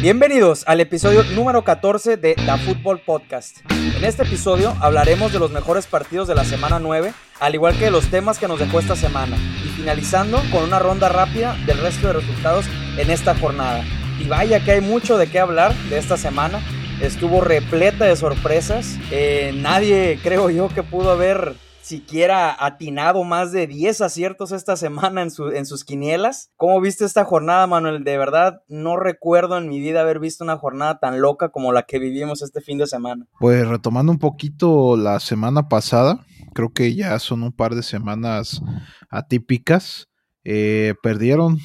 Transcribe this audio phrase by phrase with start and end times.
[0.00, 3.58] Bienvenidos al episodio número 14 de The Football Podcast.
[3.68, 7.84] En este episodio hablaremos de los mejores partidos de la semana 9, al igual que
[7.84, 11.76] de los temas que nos dejó esta semana, y finalizando con una ronda rápida del
[11.76, 12.64] resto de resultados
[12.96, 13.84] en esta jornada.
[14.18, 16.62] Y vaya que hay mucho de qué hablar de esta semana.
[17.02, 18.96] Estuvo repleta de sorpresas.
[19.10, 21.56] Eh, nadie, creo yo, que pudo haber
[21.90, 26.52] siquiera atinado más de 10 aciertos esta semana en, en sus quinielas.
[26.56, 28.04] ¿Cómo viste esta jornada, Manuel?
[28.04, 31.82] De verdad, no recuerdo en mi vida haber visto una jornada tan loca como la
[31.82, 33.26] que vivimos este fin de semana.
[33.40, 36.24] Pues retomando un poquito la semana pasada,
[36.54, 38.62] creo que ya son un par de semanas
[39.10, 40.09] atípicas.
[40.44, 41.58] Eh, perdieron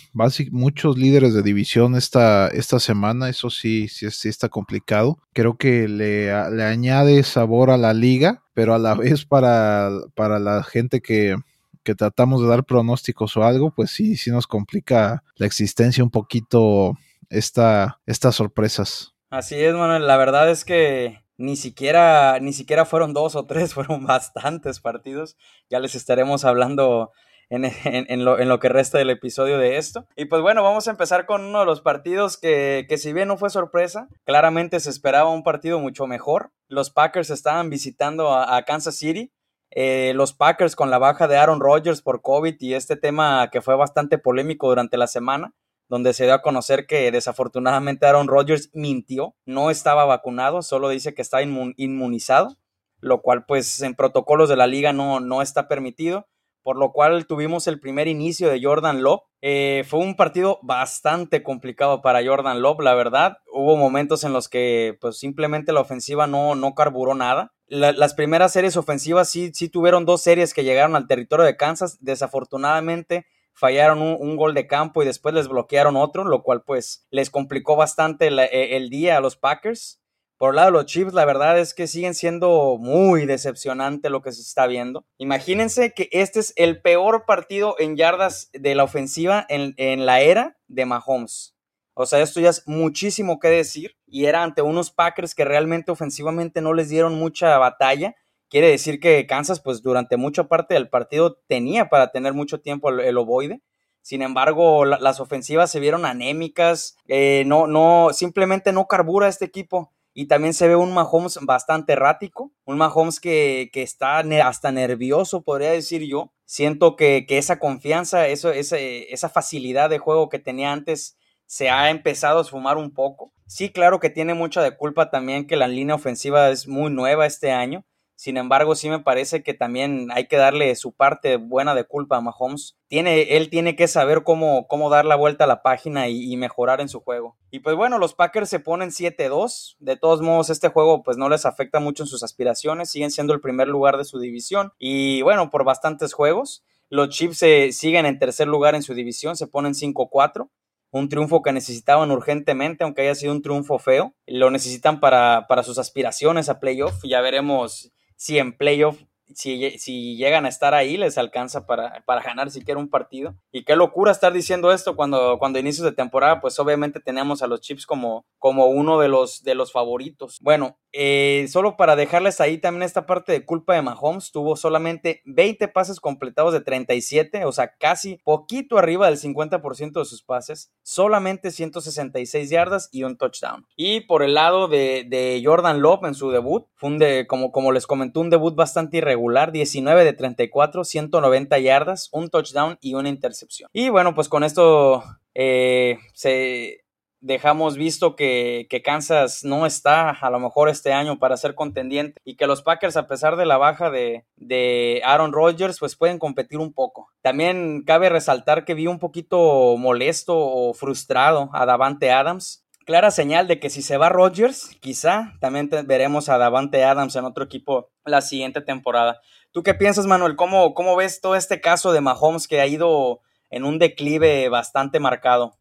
[0.52, 5.18] muchos líderes de división esta, esta semana, eso sí, sí, está complicado.
[5.34, 10.40] Creo que le, le, añade sabor a la liga, pero a la vez para, para
[10.40, 11.38] la gente que,
[11.84, 16.10] que tratamos de dar pronósticos o algo, pues sí, sí nos complica la existencia un
[16.10, 16.98] poquito
[17.30, 19.14] esta, estas sorpresas.
[19.30, 23.74] Así es, Manuel, la verdad es que ni siquiera, ni siquiera fueron dos o tres,
[23.76, 25.38] fueron bastantes partidos.
[25.70, 27.12] Ya les estaremos hablando
[27.50, 30.06] en, lo, que resta del episodio de esto.
[30.16, 33.38] Y pues bueno, vamos a empezar con uno de los partidos que, si bien no
[33.38, 36.52] fue sorpresa, claramente se esperaba un partido mucho mejor.
[36.68, 39.32] Los Packers estaban visitando a, Kansas City.
[39.72, 43.62] Eh, los Packers con la baja de Aaron Rodgers por COVID y este tema que
[43.62, 45.54] fue bastante polémico durante la semana,
[45.90, 51.14] donde se dio a conocer que desafortunadamente Aaron Rodgers mintió, no estaba vacunado, solo dice
[51.14, 52.56] que está inmunizado,
[53.02, 56.28] lo cual pues en protocolos de la liga no, no está permitido
[56.66, 59.22] por lo cual tuvimos el primer inicio de Jordan Love.
[59.40, 63.38] Eh, fue un partido bastante complicado para Jordan Love, la verdad.
[63.54, 67.54] Hubo momentos en los que pues simplemente la ofensiva no, no carburó nada.
[67.68, 72.00] las primeras series ofensivas sí, sí tuvieron dos series que llegaron al territorio de Kansas.
[72.02, 77.30] Desafortunadamente fallaron un, gol de campo y después les bloquearon otro, lo cual pues les
[77.30, 80.02] complicó bastante e, el día a los Packers.
[80.38, 84.22] Por el lado de los Chiefs, la verdad es que siguen siendo muy decepcionante lo
[84.22, 85.06] que se está viendo.
[85.18, 90.58] Imagínense que este es el peor partido en yardas de la ofensiva en, la era
[90.68, 91.56] de Mahomes.
[91.94, 93.96] O sea, esto ya es muchísimo que decir.
[94.08, 98.16] Y era ante unos Packers que realmente ofensivamente no les dieron mucha batalla.
[98.50, 102.90] Quiere decir que Kansas, pues durante mucha parte del partido tenía para tener mucho tiempo
[102.90, 103.62] el, ovoide.
[104.02, 106.98] Sin embargo, las ofensivas se vieron anémicas.
[107.08, 111.92] Eh, no, no, simplemente no carbura este equipo y también se ve un Mahomes bastante
[111.92, 116.32] errático, un Mahomes que, está hasta nervioso, podría decir yo.
[116.46, 121.18] Siento que, esa confianza, eso, esa, esa facilidad de juego que tenía antes
[121.48, 123.34] se ha empezado a esfumar un poco.
[123.46, 127.26] Sí, claro que tiene mucha de culpa también que la línea ofensiva es muy nueva
[127.26, 131.76] este año, sin embargo, sí me parece que también hay que darle su parte buena
[131.76, 132.78] de culpa a Mahomes.
[132.88, 136.80] Tiene, él tiene que saber cómo, cómo dar la vuelta a la página y, mejorar
[136.80, 137.38] en su juego.
[137.52, 139.76] Y pues bueno, los Packers se ponen 7-2.
[139.80, 142.90] De todos modos, este juego pues no les afecta mucho en sus aspiraciones.
[142.90, 144.72] Siguen siendo el primer lugar de su división.
[144.80, 146.64] Y bueno, por bastantes juegos.
[146.90, 150.50] Los Chiefs se siguen en tercer lugar en su división, se ponen 5-4
[150.92, 154.14] un triunfo que necesitaban urgentemente, aunque haya sido un triunfo feo.
[154.28, 157.04] Lo necesitan para, para sus aspiraciones a playoff.
[157.04, 159.02] Ya veremos si en playoff,
[159.34, 163.36] si, si, llegan a estar ahí, les alcanza para, para ganar siquiera un partido.
[163.52, 167.48] Y qué locura estar diciendo esto cuando, cuando inicios de temporada, pues obviamente tenemos a
[167.48, 170.40] los Chips como, como uno de los, de los favoritos.
[170.42, 175.22] Bueno, eh, solo para dejarles ahí también esta parte de culpa de Mahomes, tuvo solamente
[175.26, 180.72] 20 pases completados de 37, o sea, casi poquito arriba del 50% de sus pases,
[180.84, 183.66] solamente 166 yardas y un touchdown.
[183.76, 187.74] Y por el lado de, Jordan Love en su debut, fue un de, como, como
[187.74, 193.10] les comenté, un debut bastante irregular, 19 de 34, 190 yardas, un touchdown y una
[193.10, 193.70] intercepción.
[193.74, 195.04] Y bueno, pues con esto
[195.34, 196.85] eh, se
[197.26, 202.36] dejamos visto que, Kansas no está a lo mejor este año para ser contendiente y
[202.36, 206.60] que los Packers a pesar de la baja de, de Aaron Rodgers pues pueden competir
[206.60, 207.08] un poco.
[207.24, 212.64] También cabe resaltar que vi un poquito molesto o frustrado a Davante Adams.
[212.86, 217.26] Clara señal de que si se va Rodgers, quizá también veremos a Davante Adams en
[217.26, 219.20] otro equipo la siguiente temporada.
[219.52, 220.36] ¿Tú qué piensas, Manuel?
[220.36, 225.00] ¿Cómo, cómo ves todo este caso de Mahomes que ha ido en un declive bastante
[225.00, 225.56] marcado?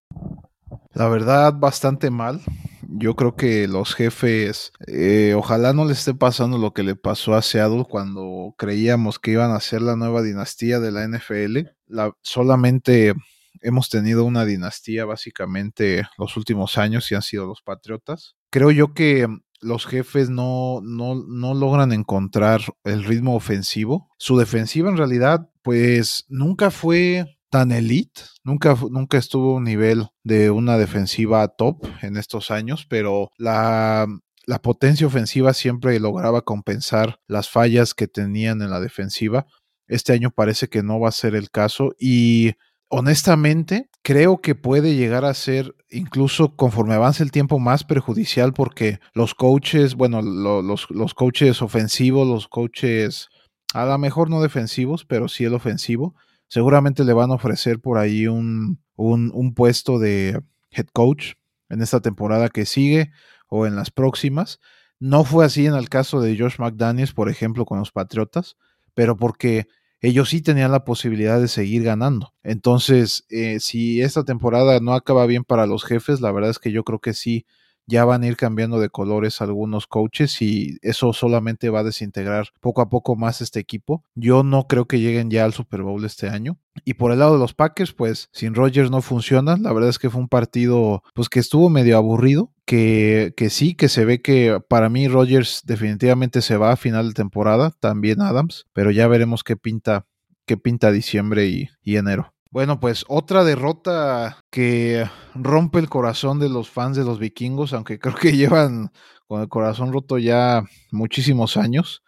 [0.95, 2.41] La verdad, bastante mal.
[2.89, 7.35] Yo creo que los jefes, eh, ojalá no les esté pasando lo que le pasó
[7.35, 11.69] a Seattle cuando creíamos que iban a ser la nueva dinastía de la NFL.
[11.89, 13.15] La, solamente
[13.61, 18.37] hemos tenido una dinastía básicamente los últimos años y han sido los Patriotas.
[18.51, 19.27] Creo yo que
[19.61, 24.11] los jefes no, no, no logran encontrar el ritmo ofensivo.
[24.19, 28.21] Su defensiva en realidad pues nunca fue tan elite.
[28.43, 34.09] Nunca, nunca estuvo a un nivel de una defensiva top en estos años, pero la,
[34.45, 39.47] la potencia ofensiva siempre lograba compensar las fallas que tenían en la defensiva.
[39.87, 42.55] Este año parece que no va a ser el caso y
[42.89, 48.99] honestamente creo que puede llegar a ser incluso conforme avance el tiempo más perjudicial porque
[49.13, 53.29] los coaches, bueno, los, los coaches ofensivos, los coaches
[53.75, 56.17] a lo mejor no defensivos, pero sí el ofensivo,
[56.49, 61.35] seguramente le van a ofrecer por ahí un, un, puesto de head coach
[61.69, 63.11] en esta temporada que sigue
[63.49, 64.61] o en las próximas.
[65.01, 68.57] No fue así en el caso de Josh McDaniels, por ejemplo, con los Patriotas,
[68.95, 69.67] pero porque
[70.01, 72.35] ellos sí tenían la posibilidad de seguir ganando.
[72.43, 76.73] Entonces, eh, si esta temporada no acaba bien para los jefes, la verdad es que
[76.73, 77.47] yo creo que sí
[77.87, 82.49] ya van a ir cambiando de colores algunos coaches y eso solamente va a desintegrar
[82.61, 84.05] poco a poco más este equipo.
[84.15, 86.59] Yo no creo que lleguen ya al Super Bowl este año.
[86.85, 89.57] Y por el lado de los Packers, pues sin Rodgers no funciona.
[89.57, 92.51] La verdad es que fue un partido pues que estuvo medio aburrido.
[92.67, 97.09] Que, que sí, que se ve que para mí Rodgers definitivamente se va a final
[97.09, 100.07] de temporada, también Adams, pero ya veremos qué pinta,
[100.47, 102.34] qué pinta diciembre y, y enero.
[102.55, 107.99] Bueno, pues otra derrota que rompe el corazón de los fans de los vikingos, aunque
[107.99, 108.93] creo que llevan
[109.27, 110.63] con el corazón roto ya
[110.93, 112.05] muchísimos años.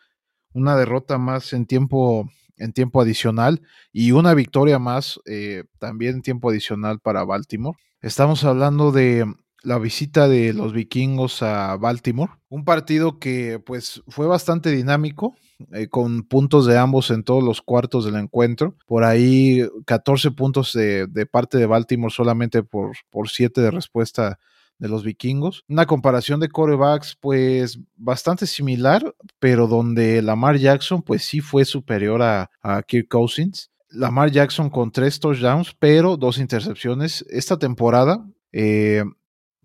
[0.55, 3.61] Una derrota más en tiempo, en tiempo adicional
[3.93, 7.77] y una victoria más eh, también en tiempo adicional para Baltimore.
[8.01, 9.27] Estamos hablando de
[9.65, 12.35] la visita de los vikingos a Baltimore.
[12.49, 15.35] Un partido que pues fue bastante dinámico,
[15.73, 18.77] eh, con puntos de ambos en todos los cuartos del encuentro.
[18.87, 24.39] Por ahí 14 puntos de, parte de Baltimore solamente por, por 7 de respuesta
[24.79, 25.65] de los vikingos.
[25.69, 32.23] Una comparación de corebacks, pues bastante similar, pero donde Lamar Jackson, pues sí fue superior
[32.23, 32.51] a,
[32.87, 33.71] Kirk Cousins.
[33.89, 37.25] Lamar Jackson con tres touchdowns, pero dos intercepciones.
[37.31, 39.05] Esta temporada eh,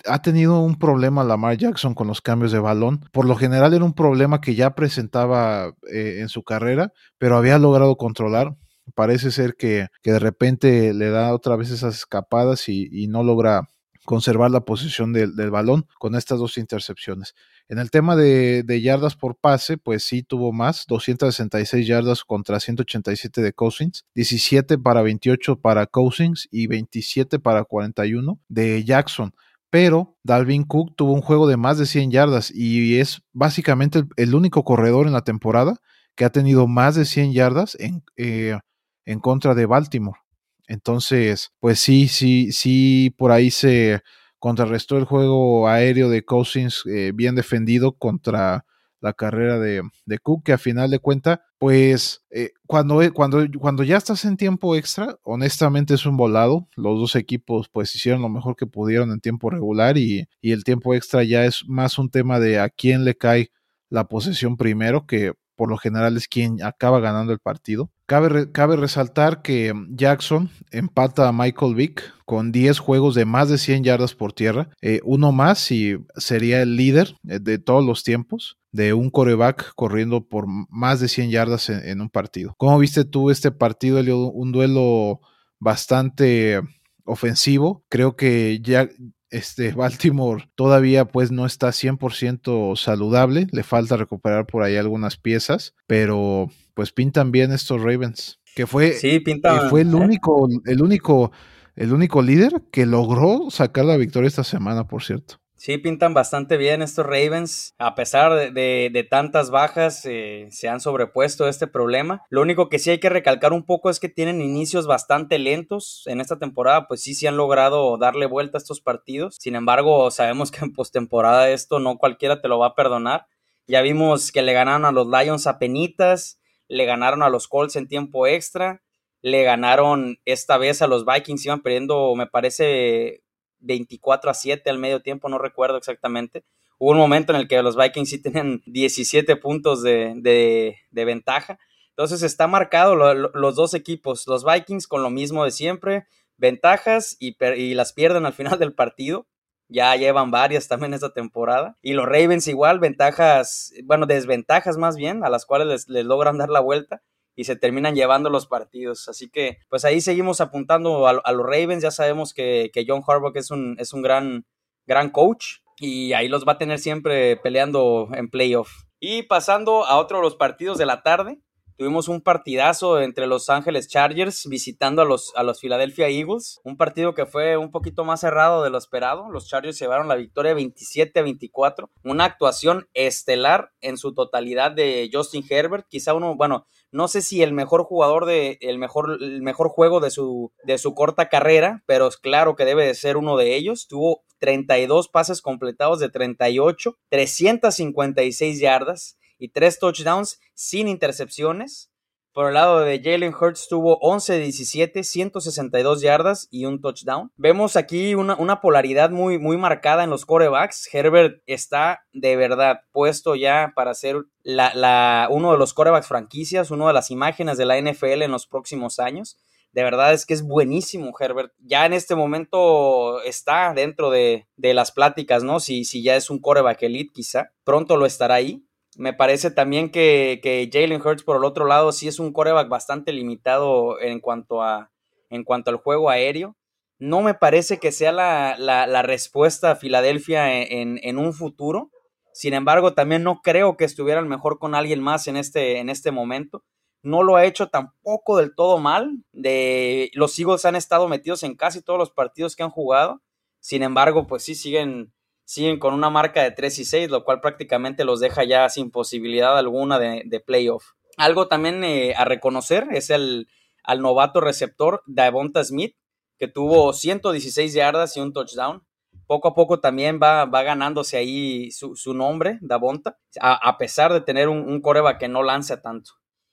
[0.05, 3.05] ha tenido un problema Lamar Jackson con los cambios de balón.
[3.11, 7.59] Por lo general era un problema que ya presentaba eh, en su carrera, pero había
[7.59, 8.55] logrado controlar.
[8.95, 13.69] Parece ser que, de repente le da otra vez esas escapadas y, no logra
[14.03, 17.35] conservar la posición del, balón con estas dos intercepciones.
[17.69, 22.59] En el tema de, de, yardas por pase, pues sí tuvo más, 266 yardas contra
[22.59, 29.33] 187 de Cousins, 17 para 28 para Cousins y 27 para 41 de Jackson
[29.71, 34.35] pero Dalvin Cook tuvo un juego de más de 100 yardas y es básicamente el,
[34.35, 35.77] único corredor en la temporada
[36.15, 38.59] que ha tenido más de 100 yardas en, eh,
[39.05, 40.19] en contra de Baltimore.
[40.67, 44.01] Entonces, pues sí, sí, sí, por ahí se
[44.39, 48.65] contrarrestó el juego aéreo de Cousins eh, bien defendido contra
[49.01, 49.81] la carrera de,
[50.21, 54.75] Cook, que a final de cuenta, pues eh, cuando, cuando, cuando ya estás en tiempo
[54.75, 56.67] extra, honestamente es un volado.
[56.75, 60.63] Los dos equipos pues hicieron lo mejor que pudieron en tiempo regular y, y el
[60.63, 63.51] tiempo extra ya es más un tema de a quién le cae
[63.89, 67.91] la posesión primero, que por lo general es quien acaba ganando el partido.
[68.07, 73.57] Cabe, cabe, resaltar que Jackson empata a Michael Vick con 10 juegos de más de
[73.57, 78.03] 100 yardas por tierra, eh, uno más y sería el líder eh, de todos los
[78.03, 82.55] tiempos de un coreback corriendo por más de 100 yardas en, un partido.
[82.57, 83.99] ¿Cómo viste tú este partido,
[84.31, 85.21] Un duelo
[85.59, 86.61] bastante
[87.05, 87.83] ofensivo.
[87.89, 88.89] Creo que ya
[89.29, 95.73] este Baltimore todavía pues no está 100% saludable, le falta recuperar por ahí algunas piezas,
[95.87, 99.23] pero pues pintan bien estos Ravens, que fue sí,
[99.69, 101.31] fue el único el único
[101.75, 105.40] el único líder que logró sacar la victoria esta semana, por cierto.
[105.61, 107.75] Sí, pintan bastante bien estos Ravens.
[107.77, 112.23] A pesar de, tantas bajas, eh, se han sobrepuesto a este problema.
[112.31, 116.01] Lo único que sí hay que recalcar un poco es que tienen inicios bastante lentos.
[116.07, 119.35] En esta temporada, pues sí, sí han logrado darle vuelta a estos partidos.
[119.39, 123.27] Sin embargo, sabemos que en postemporada esto no cualquiera te lo va a perdonar.
[123.67, 126.39] Ya vimos que le ganaron a los Lions a penitas,
[126.69, 128.81] le ganaron a los Colts en tiempo extra,
[129.21, 133.21] le ganaron esta vez a los Vikings, iban perdiendo, me parece,
[133.61, 136.43] 24 a 7 al medio tiempo, no recuerdo exactamente.
[136.77, 141.59] Hubo un momento en el que los Vikings sí tenían 17 puntos de, ventaja.
[141.89, 147.35] Entonces está marcado los dos equipos, los Vikings con lo mismo de siempre, ventajas y,
[147.75, 149.27] las pierden al final del partido.
[149.67, 151.77] Ya llevan varias también esta temporada.
[151.81, 156.49] Y los Ravens igual, ventajas, bueno, desventajas más bien, a las cuales les logran dar
[156.49, 157.01] la vuelta
[157.35, 159.07] y se terminan llevando los partidos.
[159.07, 161.83] Así que, pues ahí seguimos apuntando a, los Ravens.
[161.83, 164.45] Ya sabemos que, John Harbaugh es un, es un gran,
[164.85, 168.83] gran coach y ahí los va a tener siempre peleando en playoff.
[168.99, 171.39] Y pasando a otro de los partidos de la tarde,
[171.81, 176.61] Tuvimos un partidazo entre Los Ángeles Chargers visitando a los, a los Philadelphia Eagles.
[176.63, 179.31] Un partido que fue un poquito más cerrado de lo esperado.
[179.31, 181.89] Los Chargers llevaron la victoria 27 a 24.
[182.03, 185.87] Una actuación estelar en su totalidad de Justin Herbert.
[185.89, 190.01] Quizá uno, bueno, no sé si el mejor jugador de el mejor, el mejor juego
[190.01, 193.55] de su, de su corta carrera, pero es claro que debe de ser uno de
[193.55, 193.87] ellos.
[193.87, 201.91] Tuvo 32 pases completados de 38, 356 yardas y 3 touchdowns sin intercepciones.
[202.31, 207.29] Por el lado de Jalen Hurts tuvo 11 17, 162 yardas y un touchdown.
[207.35, 210.87] Vemos aquí una, polaridad muy, muy marcada en los corebacks.
[210.93, 216.87] Herbert está de verdad puesto ya para ser la, uno de los corebacks franquicias, una
[216.87, 219.37] de las imágenes de la NFL en los próximos años.
[219.73, 221.51] De verdad es que es buenísimo Herbert.
[221.59, 225.59] Ya en este momento está dentro de, las pláticas, ¿no?
[225.59, 227.51] Si, si ya es un coreback elite quizá.
[227.65, 228.63] Pronto lo estará ahí.
[229.01, 233.11] Me parece también que, Jalen Hurts, por el otro lado, sí es un coreback bastante
[233.11, 234.91] limitado en cuanto, a,
[235.31, 236.55] en cuanto al juego aéreo.
[236.99, 241.89] No me parece que sea la, respuesta a Filadelfia en, en, un futuro.
[242.31, 246.11] Sin embargo, también no creo que estuvieran mejor con alguien más en este, en este
[246.11, 246.63] momento.
[247.01, 249.23] No lo ha hecho tampoco del todo mal.
[249.31, 253.23] De, los Eagles han estado metidos en casi todos los partidos que han jugado.
[253.61, 255.11] Sin embargo, pues sí siguen
[255.51, 258.89] siguen con una marca de 3 y 6, lo cual prácticamente los deja ya sin
[258.89, 260.91] posibilidad alguna de, playoff.
[261.17, 263.49] Algo también eh, a reconocer es el
[263.83, 265.97] al novato receptor Davonta Smith,
[266.37, 268.81] que tuvo 116 yardas y un touchdown.
[269.27, 274.47] Poco a poco también va, va ganándose ahí su, nombre, Davonta, a, pesar de tener
[274.47, 276.11] un, un coreba que no lanza tanto.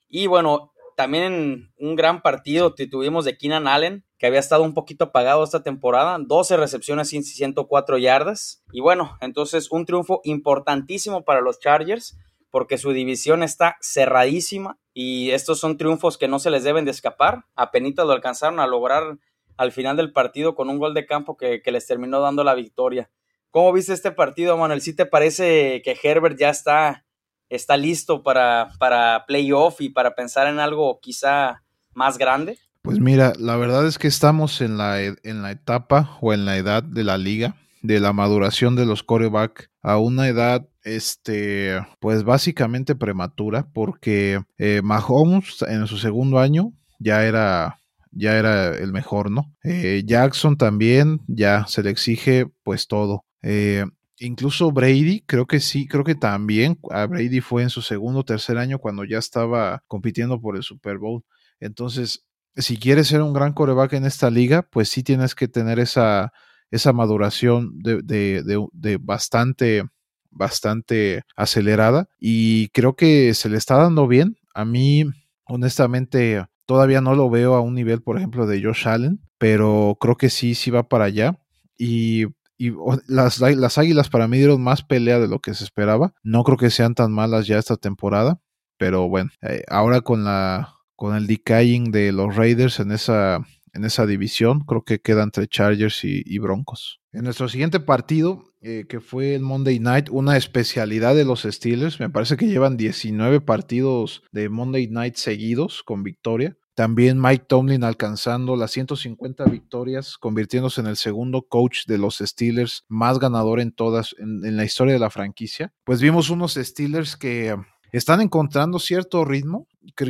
[0.09, 5.05] Y bueno, también un gran partido tuvimos de Keenan Allen, que había estado un poquito
[5.05, 8.61] apagado esta temporada, 12 recepciones y 104 yardas.
[8.73, 12.17] Y bueno, entonces un triunfo importantísimo para los Chargers,
[12.51, 16.91] porque su división está cerradísima y estos son triunfos que no se les deben de
[16.91, 17.45] escapar.
[17.55, 19.17] Apenas lo alcanzaron a lograr
[19.55, 23.09] al final del partido con un gol de campo que, les terminó dando la victoria.
[23.51, 24.81] ¿Cómo viste este partido, Manuel?
[24.81, 27.05] ¿Sí te parece que Herbert ya está
[27.47, 32.59] está listo para, para playoff y para pensar en algo quizá más grande?
[32.81, 36.57] Pues mira, la verdad es que estamos en la, en la etapa o en la
[36.57, 42.23] edad de la liga de la maduración de los coreback a una edad este pues
[42.23, 47.79] básicamente prematura porque eh, Mahomes en su segundo año ya era
[48.11, 49.55] ya era el mejor, ¿no?
[49.63, 53.23] Eh, Jackson también ya se le exige pues todo.
[53.43, 53.85] Eh,
[54.21, 58.25] Incluso Brady, creo que sí, creo que también a Brady fue en su segundo o
[58.25, 61.23] tercer año cuando ya estaba compitiendo por el Super Bowl.
[61.61, 65.79] Entonces, si quieres ser un gran coreback en esta liga, pues sí tienes que tener
[65.79, 66.33] esa,
[66.71, 69.83] esa maduración de, de, de, bastante,
[70.29, 72.07] bastante acelerada.
[72.19, 74.37] Y creo que se le está dando bien.
[74.53, 75.05] A mí,
[75.45, 80.17] honestamente, todavía no lo veo a un nivel, por ejemplo, de Josh Allen, pero creo
[80.17, 81.39] que sí, sí va para allá.
[81.77, 82.25] Y
[82.59, 82.73] y
[83.07, 86.13] las, las Águilas para mí dieron más pelea de lo que se esperaba.
[86.23, 88.41] No creo que sean tan malas ya esta temporada,
[88.77, 93.39] pero bueno, eh, ahora con la con el decaying de los Raiders en esa
[93.73, 96.99] en esa división, creo que queda entre Chargers y, Broncos.
[97.13, 101.99] En nuestro siguiente partido, eh, que fue el Monday Night, una especialidad de los Steelers,
[101.99, 106.57] me parece que llevan 19 partidos de Monday Night seguidos con victoria.
[106.75, 112.83] También Mike Tomlin alcanzando las 150 victorias, convirtiéndose en el segundo coach de los Steelers
[112.89, 115.71] más ganador en todas, en, la historia de la franquicia.
[115.85, 117.55] Pues vimos unos Steelers que
[117.91, 119.67] están encontrando cierto ritmo.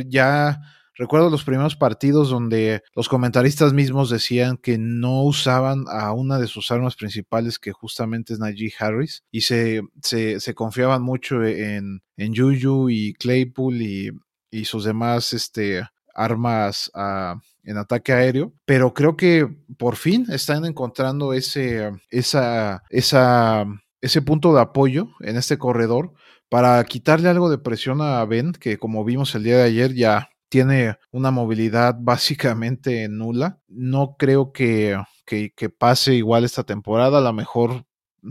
[0.08, 0.60] Ya
[1.00, 6.46] recuerdo los primeros partidos donde los comentaristas mismos decían que no usaban a una de
[6.46, 12.36] sus armas principales, que justamente es Najee Harris, y se, se, confiaban mucho en, en
[12.36, 14.10] Juju y Claypool y,
[14.50, 15.82] y sus demás este,
[16.14, 23.64] armas ah, en ataque aéreo, pero creo que por fin están encontrando ese, esa, esa,
[24.02, 26.12] ese punto de apoyo en este corredor
[26.50, 30.29] para quitarle algo de presión a Ben, que como vimos el día de ayer ya
[30.50, 33.60] tiene una movilidad básicamente nula.
[33.68, 37.86] No creo que, que, pase igual esta temporada, a lo mejor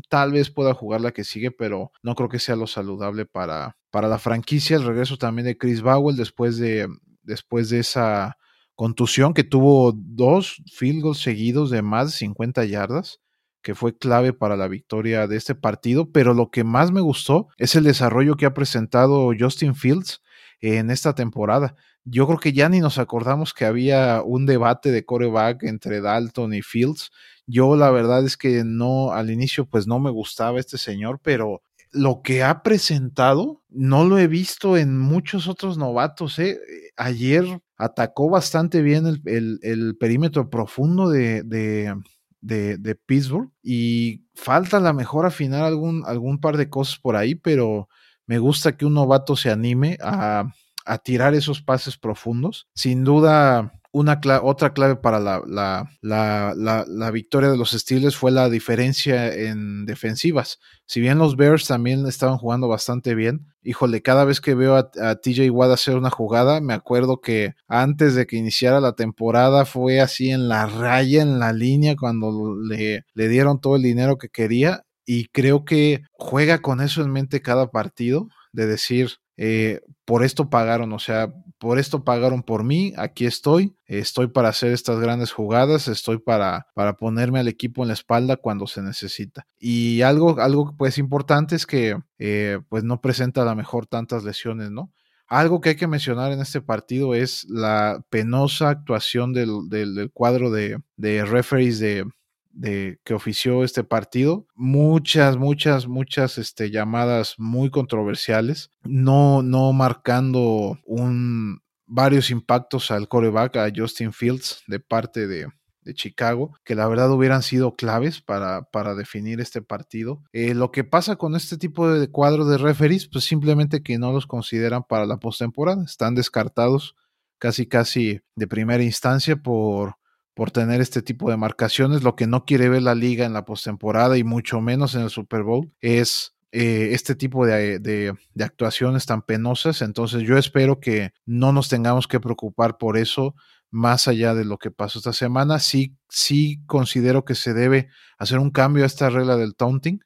[0.09, 3.77] tal vez pueda jugar la que sigue, pero no creo que sea lo saludable para,
[3.89, 4.75] para la franquicia.
[4.75, 6.87] El regreso también de Chris Bowell después de,
[7.23, 8.37] después de esa
[8.75, 13.21] contusión que tuvo dos field goals seguidos de más de 50 yardas,
[13.61, 17.47] que fue clave para la victoria de este partido, pero lo que más me gustó
[17.57, 20.21] es el desarrollo que ha presentado Justin Fields
[20.61, 21.75] en esta temporada.
[22.11, 26.53] Yo creo que ya ni nos acordamos que había un debate de coreback entre Dalton
[26.53, 27.11] y Fields.
[27.45, 31.61] Yo la verdad es que no, al inicio pues no me gustaba este señor, pero
[31.91, 36.39] lo que ha presentado no lo he visto en muchos otros novatos.
[36.39, 36.59] ¿eh?
[36.97, 45.25] Ayer atacó bastante bien el, perímetro profundo de, de, Pittsburgh y falta a lo mejor
[45.25, 47.87] afinar algún, algún par de cosas por ahí, pero
[48.25, 50.51] me gusta que un novato se anime a,
[50.89, 52.67] a tirar esos pases profundos.
[52.73, 58.31] Sin duda, una otra clave para la, la, la, la, victoria de los Steelers fue
[58.31, 60.59] la diferencia en defensivas.
[60.87, 64.89] Si bien los Bears también estaban jugando bastante bien, híjole, cada vez que veo a,
[64.89, 70.01] TJ Watt hacer una jugada, me acuerdo que antes de que iniciara la temporada fue
[70.01, 74.29] así en la raya, en la línea, cuando le, le dieron todo el dinero que
[74.29, 74.83] quería.
[75.05, 80.49] Y creo que juega con eso en mente cada partido, de decir, eh, por esto
[80.49, 85.31] pagaron, o sea, por esto pagaron por mí, aquí estoy, estoy para hacer estas grandes
[85.31, 89.47] jugadas, estoy para, para ponerme al equipo en la espalda cuando se necesita.
[89.57, 94.25] Y algo, algo pues importante es que eh, pues no presenta a lo mejor tantas
[94.25, 94.91] lesiones, ¿no?
[95.25, 100.51] Algo que hay que mencionar en este partido es la penosa actuación del, del, cuadro
[100.51, 102.03] de, de referees de,
[102.51, 104.47] de que ofició este partido.
[104.55, 113.57] Muchas, muchas, muchas este, llamadas muy controversiales, no, no marcando un, varios impactos al coreback,
[113.57, 115.47] a Justin Fields, de parte de,
[115.81, 120.23] de Chicago, que la verdad hubieran sido claves para, para definir este partido.
[120.31, 124.11] Eh, lo que pasa con este tipo de cuadros de referees, pues simplemente que no
[124.11, 126.95] los consideran para la postemporada, están descartados
[127.39, 129.95] casi casi de primera instancia por
[130.33, 132.03] por tener este tipo de marcaciones.
[132.03, 135.09] Lo que no quiere ver la liga en la postemporada y mucho menos en el
[135.09, 139.81] Super Bowl es eh, este tipo de, actuaciones tan penosas.
[139.81, 143.35] Entonces yo espero que no nos tengamos que preocupar por eso
[143.71, 145.59] más allá de lo que pasó esta semana.
[145.59, 149.99] Sí, sí considero que se debe hacer un cambio a esta regla del taunting.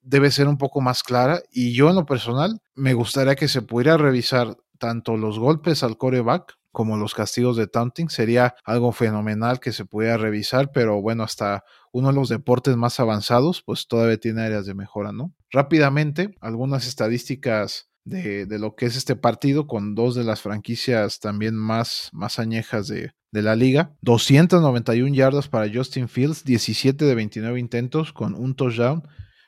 [0.00, 3.62] Debe ser un poco más clara y yo en lo personal me gustaría que se
[3.62, 8.08] pudiera revisar tanto los golpes al coreback como los castigos de taunting.
[8.08, 12.98] Sería algo fenomenal que se pudiera revisar, pero bueno, hasta uno de los deportes más
[12.98, 15.32] avanzados, pues todavía tiene áreas de mejora, ¿no?
[15.50, 21.54] Rápidamente, algunas estadísticas de, lo que es este partido con dos de las franquicias también
[21.54, 23.94] más, más añejas de, de la liga.
[24.00, 29.02] 291 yardas para Justin Fields, 17 de 29 intentos con un touchdown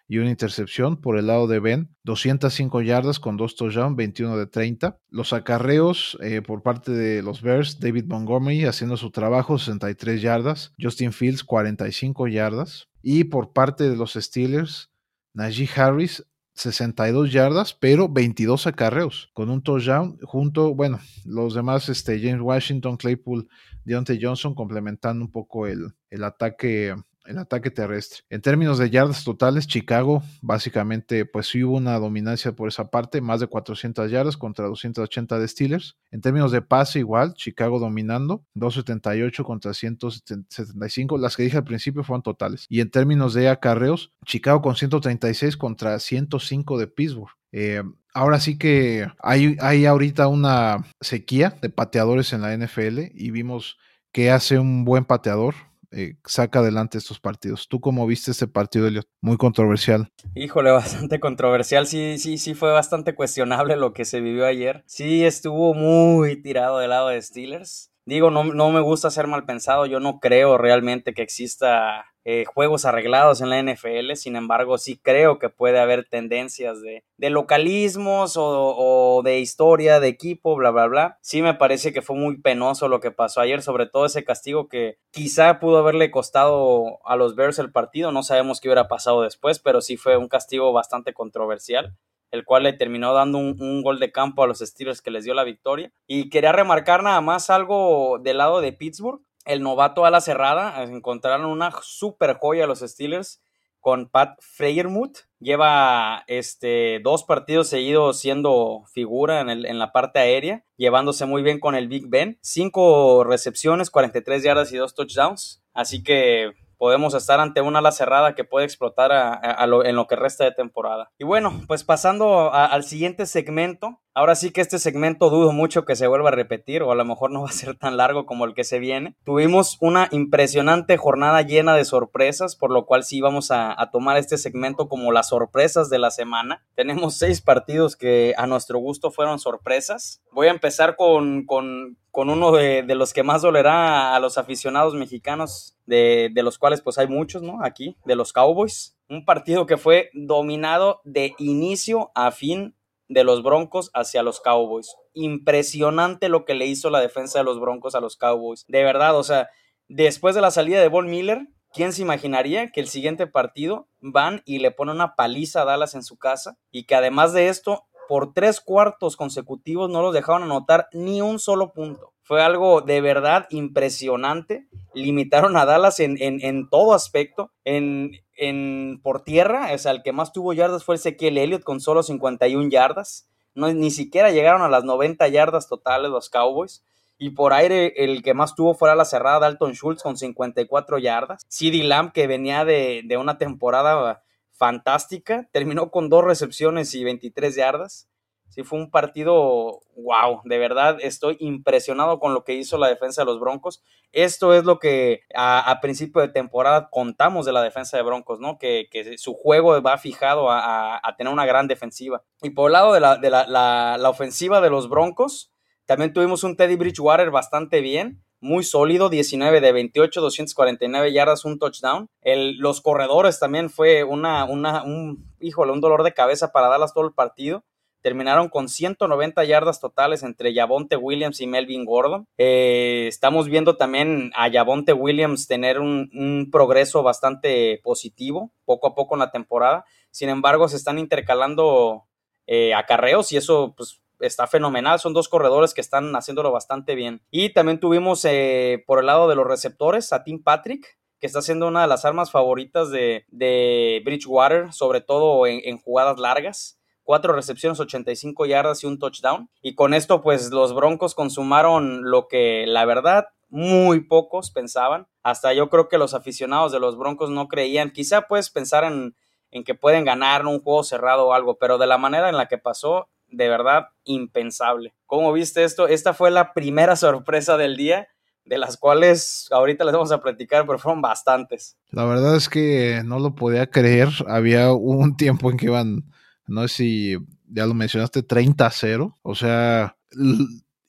[0.09, 1.01] y una intercepción.
[1.01, 4.99] Por el lado de Ben, 205 yardas con dos touchdowns, 21 de 30.
[5.11, 10.73] Los acarreos eh, por parte de los Bears, David Montgomery haciendo su trabajo, 63 yardas.
[10.81, 12.89] Justin Fields, 45 yardas.
[13.03, 14.91] Y por parte de los Steelers,
[15.33, 22.21] Najee Harris, 62 yardas, pero 22 acarreos, con un touchdown junto, bueno, los demás, este,
[22.21, 23.49] James Washington, Claypool,
[23.85, 26.95] Deontay Johnson, complementando un poco el, el ataque
[27.27, 28.21] el ataque terrestre.
[28.31, 33.21] En términos de yardas totales, Chicago básicamente pues sí hubo una dominancia por esa parte,
[33.21, 35.97] más de 400 yardas contra 280 de Steelers.
[36.11, 42.05] En términos de pase igual, Chicago dominando, 278 contra 175, las que dije al principio
[42.05, 42.67] fueron totales.
[42.69, 47.33] Y en términos de acarreos, Chicago con 136 contra 105 de Pittsburgh.
[47.53, 47.83] Eh,
[48.13, 53.79] ahora sí que hay, hay ahorita una sequía de pateadores en la NFL y vimos
[54.13, 55.55] que hace un buen pateador,
[55.95, 57.69] eh, saca adelante estos partidos.
[57.69, 59.07] ¿Tú cómo viste este partido, Elliot?
[59.21, 60.13] Muy controversial.
[60.35, 61.87] Híjole, bastante controversial.
[61.87, 64.83] Sí, sí, sí, fue bastante cuestionable lo que se vivió ayer.
[64.87, 67.93] Sí, estuvo muy tirado del lado de Steelers.
[68.07, 69.87] Digo, no, no me gusta ser mal pensado.
[69.87, 74.97] Yo no creo realmente que exista eh, juegos arreglados en la NFL, sin embargo sí
[74.97, 81.19] creo que puede haber tendencias de, localismos o, de historia de equipo, bla, bla, bla.
[81.21, 84.69] Sí me parece que fue muy penoso lo que pasó ayer, sobre todo ese castigo
[84.69, 89.23] que quizá pudo haberle costado a los Bears el partido, no sabemos qué hubiera pasado
[89.23, 91.95] después, pero sí fue un castigo bastante controversial
[92.35, 95.35] el cual le terminó dando un, gol de campo a los Steelers que les dio
[95.35, 95.93] la victoria.
[96.09, 100.83] Y quería remarcar nada más algo del lado de Pittsburgh el novato a la cerrada.
[100.83, 103.43] Encontraron una super joya los Steelers
[103.81, 105.19] con Pat Freyermuth.
[105.41, 111.43] Lleva este, dos partidos seguidos siendo figura en, el, en, la parte aérea, llevándose muy
[111.43, 112.39] bien con el Big Ben.
[112.41, 115.63] Cinco recepciones, 43 yardas y dos touchdowns.
[115.75, 119.41] Así que podemos estar ante una ala cerrada que puede explotar
[119.85, 121.11] en lo que resta de temporada.
[121.19, 125.97] Y bueno, pues pasando al siguiente segmento, Ahora sí que este segmento dudo mucho que
[125.97, 128.45] se vuelva a repetir o a lo mejor no va a ser tan largo como
[128.45, 129.17] el que se viene.
[129.25, 134.39] Tuvimos una impresionante jornada llena de sorpresas, por lo cual sí vamos a, tomar este
[134.39, 136.65] segmento como las sorpresas de la semana.
[136.77, 140.23] Tenemos seis partidos que a nuestro gusto fueron sorpresas.
[140.31, 145.77] Voy a empezar con, con, uno de, los que más dolerá a los aficionados mexicanos,
[145.87, 147.65] de, de los cuales pues hay muchos, ¿no?
[147.65, 148.97] Aquí, de los Cowboys.
[149.09, 152.77] Un partido que fue dominado de inicio a fin
[153.09, 154.95] de los Broncos hacia los Cowboys.
[155.13, 158.65] Impresionante lo que le hizo la defensa de los Broncos a los Cowboys.
[158.69, 159.51] De verdad, o sea,
[159.89, 164.43] después de la salida de Von Miller, ¿quién se imaginaría que el siguiente partido van
[164.45, 166.57] y le ponen una paliza a Dallas en su casa?
[166.71, 171.39] Y que además de esto, por tres cuartos consecutivos no los dejaron anotar ni un
[171.39, 172.14] solo punto.
[172.25, 174.67] Fue algo de verdad impresionante.
[174.95, 177.53] Limitaron a Dallas en, en, todo aspecto.
[177.65, 181.81] En, en, por tierra, o sea, el que más tuvo yardas fue Ezequiel Elliott con
[181.81, 183.29] solo 51 yardas.
[183.55, 186.83] No, ni siquiera llegaron a las 90 yardas totales los Cowboys.
[187.19, 191.47] Y por aire, el que más tuvo fuera la cerrada Dalton Schultz con 54 yardas.
[191.51, 197.55] CeeDee Lamb, que venía de, de una temporada fantástica, terminó con dos recepciones y 23
[197.55, 198.09] yardas.
[198.55, 203.23] Sí, fue un partido, wow, de verdad estoy impresionado con lo que hizo la defensa
[203.23, 203.83] de los Broncos.
[204.13, 208.57] Esto es lo que a, principio de temporada contamos de la defensa de Broncos, ¿no?
[208.57, 208.87] Que,
[209.17, 212.23] su juego va fijado a, tener una gran defensiva.
[212.43, 215.53] Y por el lado de, la, ofensiva de los Broncos,
[215.85, 221.59] también tuvimos un Teddy Bridgewater bastante bien muy sólido, 19 de 28, 249 yardas, un
[221.59, 222.09] touchdown.
[222.21, 226.95] El, los corredores también fue una, una, un, híjole, un dolor de cabeza para darlas
[226.95, 227.65] todo el partido.
[228.05, 232.29] Terminaron con 190 yardas totales entre Yavonte Williams y Melvin Gordon.
[232.37, 239.15] Eh, estamos viendo también a Yavonte Williams tener un, progreso bastante positivo poco a poco
[239.15, 239.87] en la temporada.
[240.11, 242.05] Sin embargo, se están intercalando
[242.47, 245.01] eh, acarreos y eso pues está fenomenal.
[245.01, 247.23] Son dos corredores que están haciéndolo bastante bien.
[247.31, 251.41] Y también tuvimos eh, por el lado de los receptores a Tim Patrick, que está
[251.41, 257.79] siendo una de las armas favoritas de, Bridgewater, sobre todo en, jugadas largas cuatro recepciones,
[257.79, 259.49] 85 yardas y un touchdown.
[259.63, 265.07] Y con esto, pues los Broncos consumaron lo que la verdad muy pocos pensaban.
[265.23, 267.93] Hasta yo creo que los aficionados de los Broncos no creían.
[267.93, 269.15] Quizá puedes pensar en,
[269.53, 272.49] en que pueden ganar un juego cerrado o algo, pero de la manera en la
[272.49, 274.95] que pasó, de verdad impensable.
[275.07, 275.87] ¿Cómo viste esto?
[275.89, 278.09] Esta fue la primera sorpresa del día,
[278.45, 281.79] de las cuales ahorita les vamos a platicar, pero fueron bastantes.
[281.91, 284.09] La verdad es que no lo podía creer.
[284.27, 286.05] Había un tiempo en que iban,
[286.47, 287.17] no sé si
[287.49, 289.17] ya lo mencionaste, 30 a 0.
[289.23, 289.97] O sea,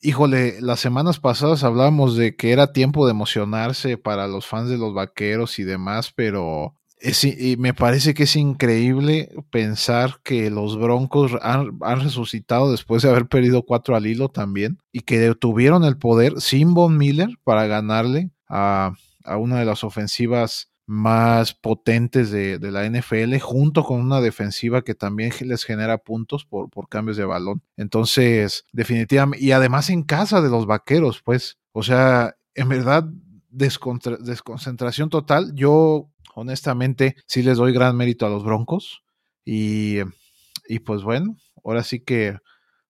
[0.00, 4.78] híjole, las semanas pasadas hablábamos de que era tiempo de emocionarse para los fans de
[4.78, 6.74] los vaqueros y demás, pero
[7.22, 13.26] y me parece que es increíble pensar que los Broncos han, resucitado después de haber
[13.26, 18.30] perdido cuatro al hilo también y que tuvieron el poder sin Von Miller para ganarle
[18.48, 18.94] a,
[19.38, 25.32] una de las ofensivas más potentes de, la NFL junto con una defensiva que también
[25.40, 27.62] les genera puntos por, por cambios de balón.
[27.76, 33.04] Entonces, definitivamente, y además en casa de los Vaqueros, pues, o sea, en verdad,
[33.50, 35.52] desconcentración total.
[35.54, 39.02] Yo honestamente sí les doy gran mérito a los Broncos.
[39.44, 39.98] Y,
[40.68, 42.38] y pues bueno, ahora sí que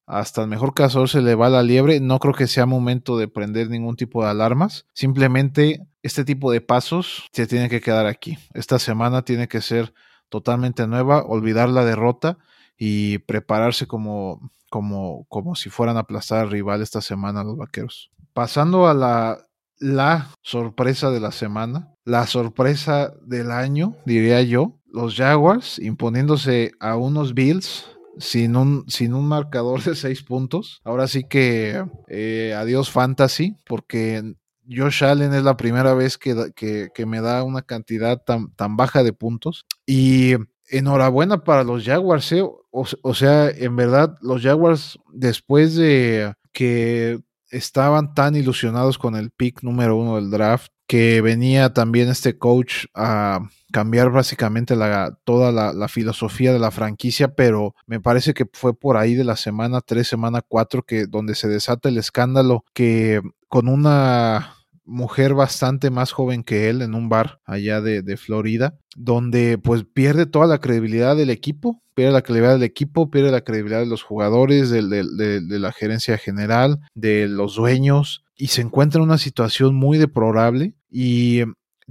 [0.07, 2.01] hasta el mejor caso se le va la liebre.
[2.01, 4.87] No creo que sea momento de prender ningún tipo de alarmas.
[4.95, 8.39] Simplemente este tipo de pasos se tienen que quedar aquí.
[8.55, 9.93] Esta semana tiene que ser
[10.29, 12.39] totalmente nueva, olvidar la derrota
[12.79, 18.11] y prepararse como, como, como si fueran a aplastar al rival esta semana los vaqueros.
[18.33, 19.39] Pasando a la,
[19.79, 24.79] la sorpresa de la semana, la sorpresa del año, diría yo.
[24.87, 30.81] Los Jaguars imponiéndose a unos Bills sin un, sin un marcador de seis puntos.
[30.85, 34.35] Ahora sí que eh, adiós fantasy, porque
[34.69, 39.03] Josh Allen es la primera vez que, que, me da una cantidad tan, tan, baja
[39.03, 39.67] de puntos.
[39.87, 40.35] Y
[40.69, 42.33] enhorabuena para los Jaguars.
[42.33, 42.43] ¿eh?
[42.43, 49.63] o sea, en verdad, los Jaguars, después de que estaban tan ilusionados con el pick
[49.63, 55.89] número uno del draft, que venía también este coach a cambiar básicamente la, toda la,
[55.89, 60.09] filosofía de la franquicia, pero me parece que fue por ahí de la semana 3,
[60.09, 64.55] semana 4, que donde se desata el escándalo que con una
[64.87, 70.25] mujer bastante más joven que él en un bar allá de, Florida, donde pues pierde
[70.25, 74.03] toda la credibilidad del equipo, pierde la credibilidad del equipo, pierde la credibilidad de los
[74.03, 79.75] jugadores, de, de la gerencia general, de los dueños, y se encuentra en una situación
[79.75, 81.43] muy deplorable y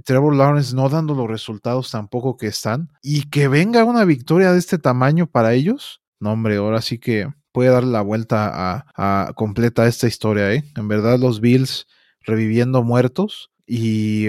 [0.04, 4.58] Trevor Lawrence no dando los resultados tampoco que están y que venga una victoria de
[4.58, 6.02] este tamaño para ellos.
[6.20, 10.52] No, hombre, ahora sí que puede dar la vuelta a, completa a esta historia.
[10.52, 10.64] ¿eh?
[10.76, 11.86] En verdad, los Bills
[12.20, 14.26] reviviendo muertos y,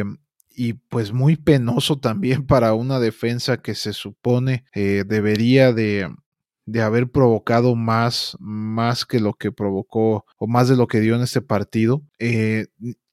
[0.56, 6.10] y, pues muy penoso también para una defensa que se supone eh, debería de,
[6.66, 11.16] de haber provocado más, más que lo que provocó o más de lo que dio
[11.16, 12.04] en este partido.
[12.20, 12.68] Eh,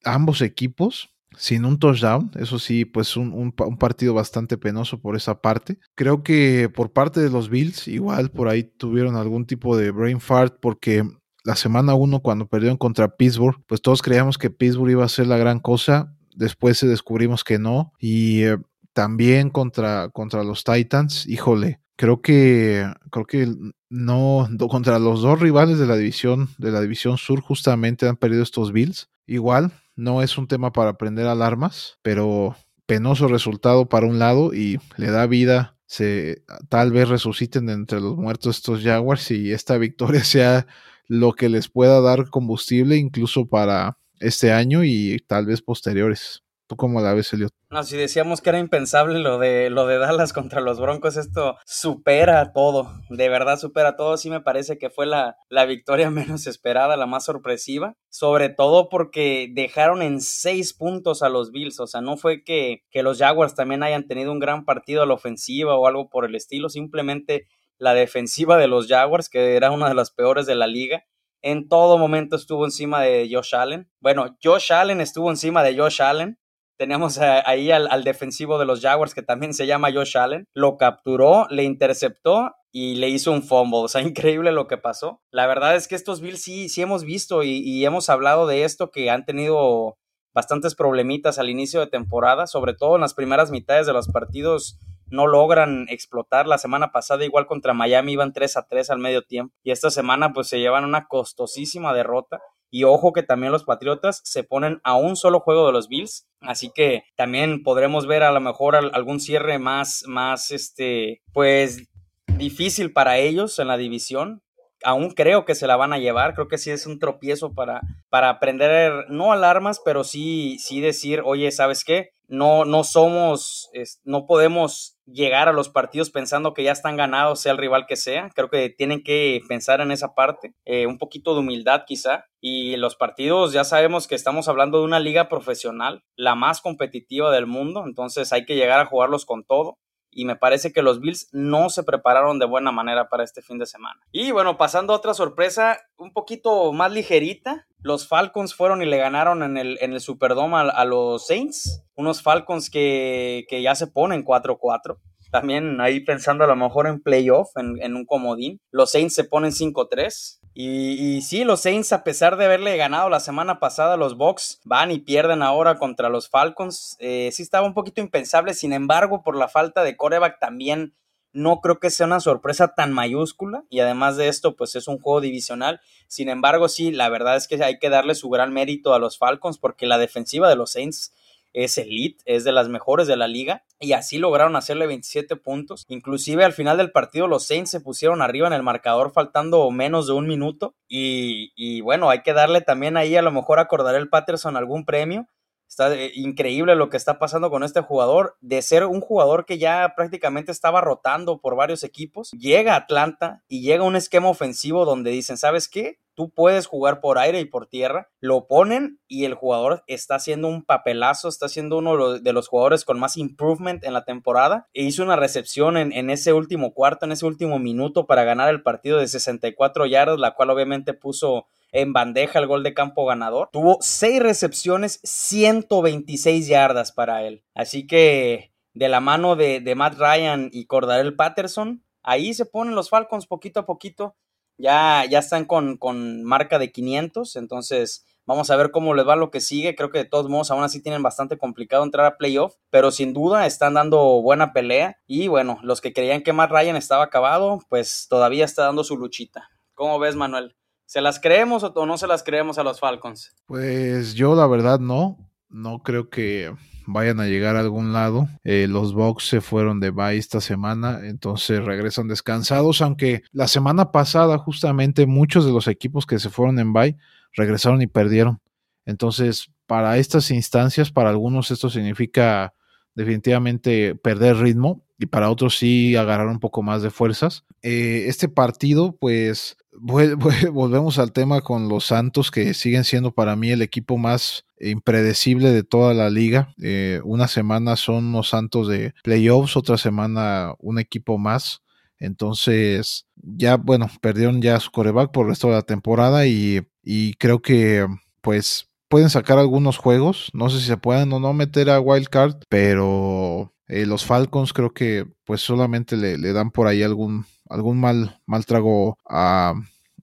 [0.04, 5.40] ambos equipos sin un touchdown, eso sí, pues un, un, partido bastante penoso por esa
[5.40, 5.78] parte.
[5.94, 10.20] Creo que por parte de los Bills, igual por ahí tuvieron algún tipo de brain
[10.20, 11.04] fart porque
[11.44, 15.26] la semana 1 cuando perdieron contra Pittsburgh, pues todos creíamos que Pittsburgh iba a ser
[15.26, 18.58] la gran cosa, después se descubrimos que no y eh,
[18.92, 23.54] también contra, contra los Titans, híjole, creo que creo que
[23.90, 28.42] no contra los dos rivales de la división de la división sur justamente han perdido
[28.42, 29.08] estos Bills.
[29.26, 34.78] Igual no es un tema para prender alarmas, pero penoso resultado para un lado y
[34.96, 35.76] le da vida.
[35.86, 40.66] Se tal vez resuciten entre los muertos estos Jaguars y esta victoria sea
[41.06, 46.43] lo que les pueda dar combustible incluso para este año y tal vez posteriores.
[46.66, 47.52] ¿Tú cómo la ves, Elliot?
[47.68, 51.56] No, si decíamos que era impensable lo de, lo de Dallas contra los Broncos, esto
[51.66, 54.16] supera todo, de verdad supera todo.
[54.16, 58.88] Sí me parece que fue la, la victoria menos esperada, la más sorpresiva, sobre todo
[58.88, 63.18] porque dejaron en seis puntos a los Bills, o sea, no fue que, que los
[63.18, 66.70] Jaguars también hayan tenido un gran partido a la ofensiva o algo por el estilo,
[66.70, 67.46] simplemente
[67.76, 71.04] la defensiva de los Jaguars, que era una de las peores de la liga,
[71.42, 73.90] en todo momento estuvo encima de Josh Allen.
[74.00, 76.38] Bueno, Josh Allen estuvo encima de Josh Allen
[76.76, 80.46] Teníamos ahí al, defensivo de los Jaguars que también se llama Josh Allen.
[80.54, 83.80] Lo capturó, le interceptó y le hizo un fumble.
[83.80, 85.20] O sea, increíble lo que pasó.
[85.30, 88.64] La verdad es que estos Bills sí, sí hemos visto y, y hemos hablado de
[88.64, 89.96] esto que han tenido
[90.34, 94.80] bastantes problemitas al inicio de temporada, sobre todo en las primeras mitades de los partidos
[95.14, 96.46] no logran explotar.
[96.46, 99.90] La semana pasada igual contra Miami iban 3 a 3 al medio tiempo y esta
[99.90, 102.40] semana pues se llevan una costosísima derrota.
[102.74, 106.26] Y ojo que también los Patriotas se ponen a un solo juego de los Bills.
[106.40, 111.86] Así que también podremos ver a lo mejor algún cierre más, más, este, pues
[112.26, 114.42] difícil para ellos en la división.
[114.82, 116.34] Aún creo que se la van a llevar.
[116.34, 121.22] Creo que sí es un tropiezo para, para aprender, no alarmas, pero sí, sí decir,
[121.24, 122.10] oye, ¿sabes qué?
[122.26, 123.70] No, no somos,
[124.02, 127.96] no podemos llegar a los partidos pensando que ya están ganados, sea el rival que
[127.96, 128.30] sea.
[128.34, 132.26] Creo que tienen que pensar en esa parte, eh, un poquito de humildad quizá.
[132.40, 137.30] Y los partidos ya sabemos que estamos hablando de una liga profesional, la más competitiva
[137.30, 139.78] del mundo, entonces hay que llegar a jugarlos con todo
[140.14, 143.58] y me parece que los Bills no se prepararon de buena manera para este fin
[143.58, 144.00] de semana.
[144.12, 148.96] Y bueno, pasando a otra sorpresa un poquito más ligerita, los Falcons fueron y le
[148.96, 153.86] ganaron en el, en el Superdome a, los Saints, unos Falcons que, que ya se
[153.86, 154.98] ponen 4-4
[155.34, 158.60] también ahí pensando a lo mejor en playoff, en, en un comodín.
[158.70, 160.38] Los Saints se ponen 5-3.
[160.56, 164.92] Y, sí, los Saints, a pesar de haberle ganado la semana pasada, los Bucks van
[164.92, 166.96] y pierden ahora contra los Falcons.
[167.00, 170.94] Eh, sí estaba un poquito impensable, sin embargo, por la falta de coreback también
[171.32, 175.00] no creo que sea una sorpresa tan mayúscula y además de esto, pues es un
[175.00, 175.80] juego divisional.
[176.06, 179.18] Sin embargo, sí, la verdad es que hay que darle su gran mérito a los
[179.18, 181.12] Falcons porque la defensiva de los Saints
[181.54, 185.84] es elite, es de las mejores de la liga y así lograron hacerle 27 puntos.
[185.88, 190.06] Inclusive al final del partido los Saints se pusieron arriba en el marcador faltando menos
[190.06, 193.94] de un minuto y, y bueno, hay que darle también ahí a lo mejor acordar
[193.94, 195.28] el Patterson algún premio.
[195.68, 198.36] Está eh, increíble lo que está pasando con este jugador.
[198.40, 203.42] De ser un jugador que ya prácticamente estaba rotando por varios equipos, llega a Atlanta
[203.48, 205.98] y llega un esquema ofensivo donde dicen, ¿sabes qué?
[206.14, 210.48] Tú puedes jugar por aire y por tierra, lo ponen y el jugador está haciendo
[210.48, 214.82] un papelazo, está siendo uno de los jugadores con más improvement en la temporada e
[214.84, 218.98] hizo una recepción en, ese último cuarto, en ese último minuto para ganar el partido
[218.98, 223.48] de 64 yardas, la cual obviamente puso en bandeja el gol de campo ganador.
[223.52, 227.42] Tuvo 6 recepciones, 126 yardas para él.
[227.54, 232.76] Así que de la mano de, de Matt Ryan y Cordarel Patterson, ahí se ponen
[232.76, 234.14] los Falcons poquito a poquito
[234.58, 239.16] ya, ya están con, con marca de 500, entonces Vamos a ver cómo les va
[239.16, 239.74] lo que sigue.
[239.74, 243.12] Creo que de todos modos aún así tienen bastante complicado entrar a playoff, pero sin
[243.12, 244.96] duda están dando buena pelea.
[245.06, 248.96] Y bueno, los que creían que Matt Ryan estaba acabado, pues todavía está dando su
[248.96, 249.50] luchita.
[249.74, 250.56] ¿Cómo ves, Manuel?
[250.86, 253.34] ¿Se las creemos o no se las creemos a los Falcons?
[253.46, 255.18] Pues yo la verdad no.
[255.54, 256.52] No creo que
[256.84, 258.28] vayan a llegar a algún lado.
[258.42, 263.92] Eh, los Bucks se fueron de bye esta semana, entonces regresan descansados, aunque la semana
[263.92, 266.96] pasada justamente muchos de los equipos que se fueron en bye
[267.34, 268.40] regresaron y perdieron.
[268.84, 272.52] Entonces, para estas instancias, para algunos esto significa
[272.96, 277.44] definitivamente perder ritmo y para otros sí agarrar un poco más de fuerzas.
[277.62, 279.56] Eh, este partido, pues
[280.52, 285.50] volvemos al tema con los Santos, que siguen siendo para mí el equipo más impredecible
[285.50, 286.54] de toda la liga.
[286.62, 291.62] Eh, una semana son los Santos de playoffs, otra semana un equipo más.
[291.98, 297.14] Entonces, ya, bueno, perdieron ya su coreback por el resto de la temporada y, y
[297.14, 297.86] creo que,
[298.20, 300.30] pues, pueden sacar algunos juegos.
[300.34, 304.52] No sé si se pueden o no meter a Wild Card, pero eh, los Falcons
[304.52, 309.54] creo que pues solamente le, dan por ahí algún, algún mal, mal trago a,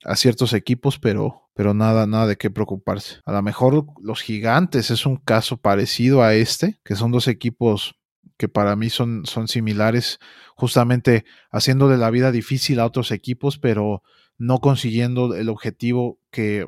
[0.04, 3.20] a, ciertos equipos, pero, pero nada, nada de qué preocuparse.
[3.26, 7.96] A lo mejor los gigantes es un caso parecido a este, que son dos equipos
[8.38, 10.20] que para mí son, son similares,
[10.56, 14.02] justamente haciéndole la vida difícil a otros equipos, pero
[14.38, 16.68] no consiguiendo el objetivo que,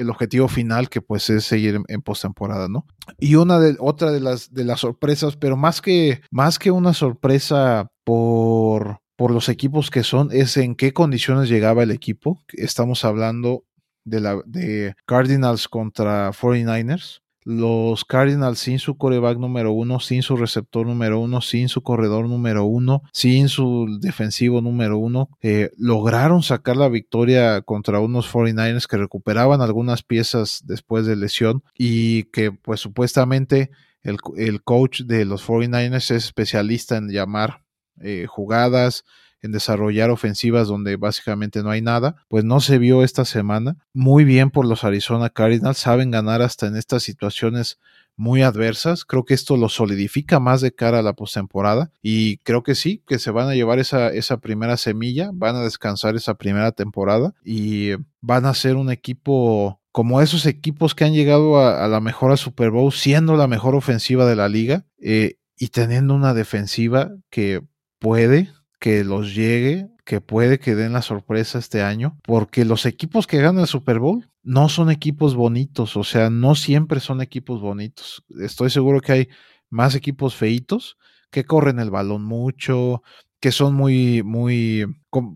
[0.00, 2.86] el objetivo final que pues es seguir en, postemporada, ¿no?
[3.18, 6.94] Y una de otra de las de las sorpresas, pero más que más que una
[6.94, 12.40] sorpresa por por los equipos que son es en qué condiciones llegaba el equipo.
[12.54, 13.66] Estamos hablando
[14.02, 20.38] de la de Cardinals contra 49ers los Cardinals sin su coreback número uno, sin su
[20.38, 26.42] receptor número uno, sin su corredor número uno, sin su defensivo número uno, eh, lograron
[26.42, 32.52] sacar la victoria contra unos 49ers que recuperaban algunas piezas después de lesión y que
[32.52, 33.70] pues supuestamente
[34.02, 37.60] el, el coach de los 49ers es especialista en llamar
[38.00, 39.04] eh, jugadas,
[39.42, 43.76] en desarrollar ofensivas donde básicamente no hay nada, pues no se vio esta semana.
[43.92, 47.78] Muy bien por los Arizona Cardinals, saben ganar hasta en estas situaciones
[48.16, 49.04] muy adversas.
[49.04, 53.02] Creo que esto lo solidifica más de cara a la postemporada y creo que sí,
[53.06, 57.34] que se van a llevar esa, esa primera semilla, van a descansar esa primera temporada
[57.44, 62.36] y van a ser un equipo como esos equipos que han llegado a, la mejor
[62.38, 67.62] Super Bowl, siendo la mejor ofensiva de la liga eh, y teniendo una defensiva que
[68.00, 73.28] puede que los llegue, que puede que den la sorpresa este año, porque los equipos
[73.28, 77.60] que ganan el Super Bowl no son equipos bonitos, o sea, no siempre son equipos
[77.60, 78.24] bonitos.
[78.40, 79.28] Estoy seguro que hay
[79.68, 80.96] más equipos feitos
[81.30, 83.02] que corren el balón mucho,
[83.38, 84.84] que son muy, muy,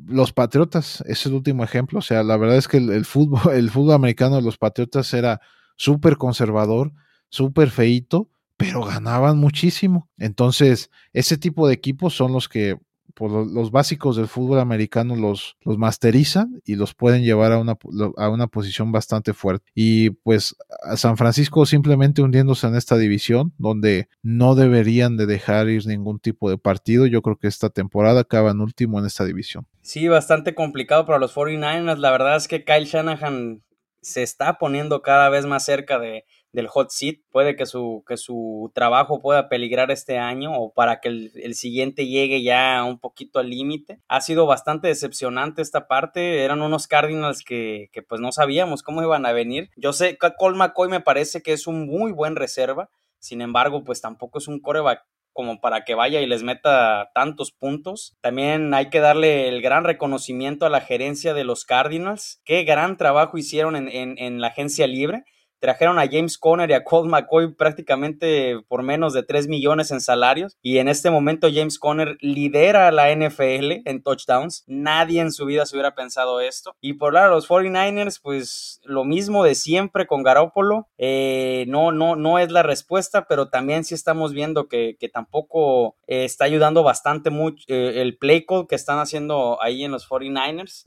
[0.06, 3.70] los Patriotas es el último ejemplo, o sea, la verdad es que el, fútbol, el
[3.70, 5.40] fútbol americano de los Patriotas era
[5.76, 6.92] súper conservador,
[7.28, 10.08] súper feito, pero ganaban muchísimo.
[10.18, 12.78] Entonces, ese tipo de equipos son los que
[13.14, 17.76] pues, los básicos del fútbol americano los, los masterizan y los pueden llevar a una,
[18.16, 19.70] a una posición bastante fuerte.
[19.74, 25.68] Y pues a San Francisco simplemente hundiéndose en esta división donde no deberían de dejar
[25.68, 27.06] ir ningún tipo de partido.
[27.06, 29.66] Yo creo que esta temporada acaban último en esta división.
[29.82, 31.98] Sí, bastante complicado para los 49ers.
[31.98, 33.62] La verdad es que Kyle Shanahan
[34.00, 37.16] se está poniendo cada vez más cerca de, del hot seat.
[37.30, 42.06] Puede que su, que su trabajo pueda peligrar este año o para que el, siguiente
[42.06, 44.00] llegue ya un poquito al límite.
[44.08, 46.44] Ha sido bastante decepcionante esta parte.
[46.44, 49.70] Eran unos Cardinals que, que pues no sabíamos cómo iban a venir.
[49.76, 52.88] Yo sé que Cole McCoy me parece que es un muy buen reserva.
[53.18, 57.50] Sin embargo, pues tampoco es un coreback como para que vaya y les meta tantos
[57.50, 58.16] puntos.
[58.20, 62.40] También hay que darle el gran reconocimiento a la gerencia de los Cardinals.
[62.44, 65.24] Qué gran trabajo hicieron en, en la agencia libre
[65.64, 70.02] trajeron a James Conner y a Colt McCoy prácticamente por menos de 3 millones en
[70.02, 74.64] salarios y en este momento James Conner lidera la NFL en touchdowns.
[74.66, 76.76] Nadie en su vida se hubiera pensado esto.
[76.82, 80.86] Y por lado los 49ers, pues lo mismo de siempre con Garoppolo.
[80.98, 86.24] Eh, no, no, no es la respuesta, pero también sí estamos viendo que, tampoco eh,
[86.24, 90.84] está ayudando bastante mucho eh, el play call que están haciendo ahí en los 49ers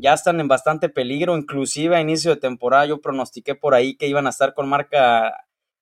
[0.00, 4.08] ya están en bastante peligro, inclusive a inicio de temporada yo pronostiqué por ahí que
[4.08, 5.34] iban a estar con marca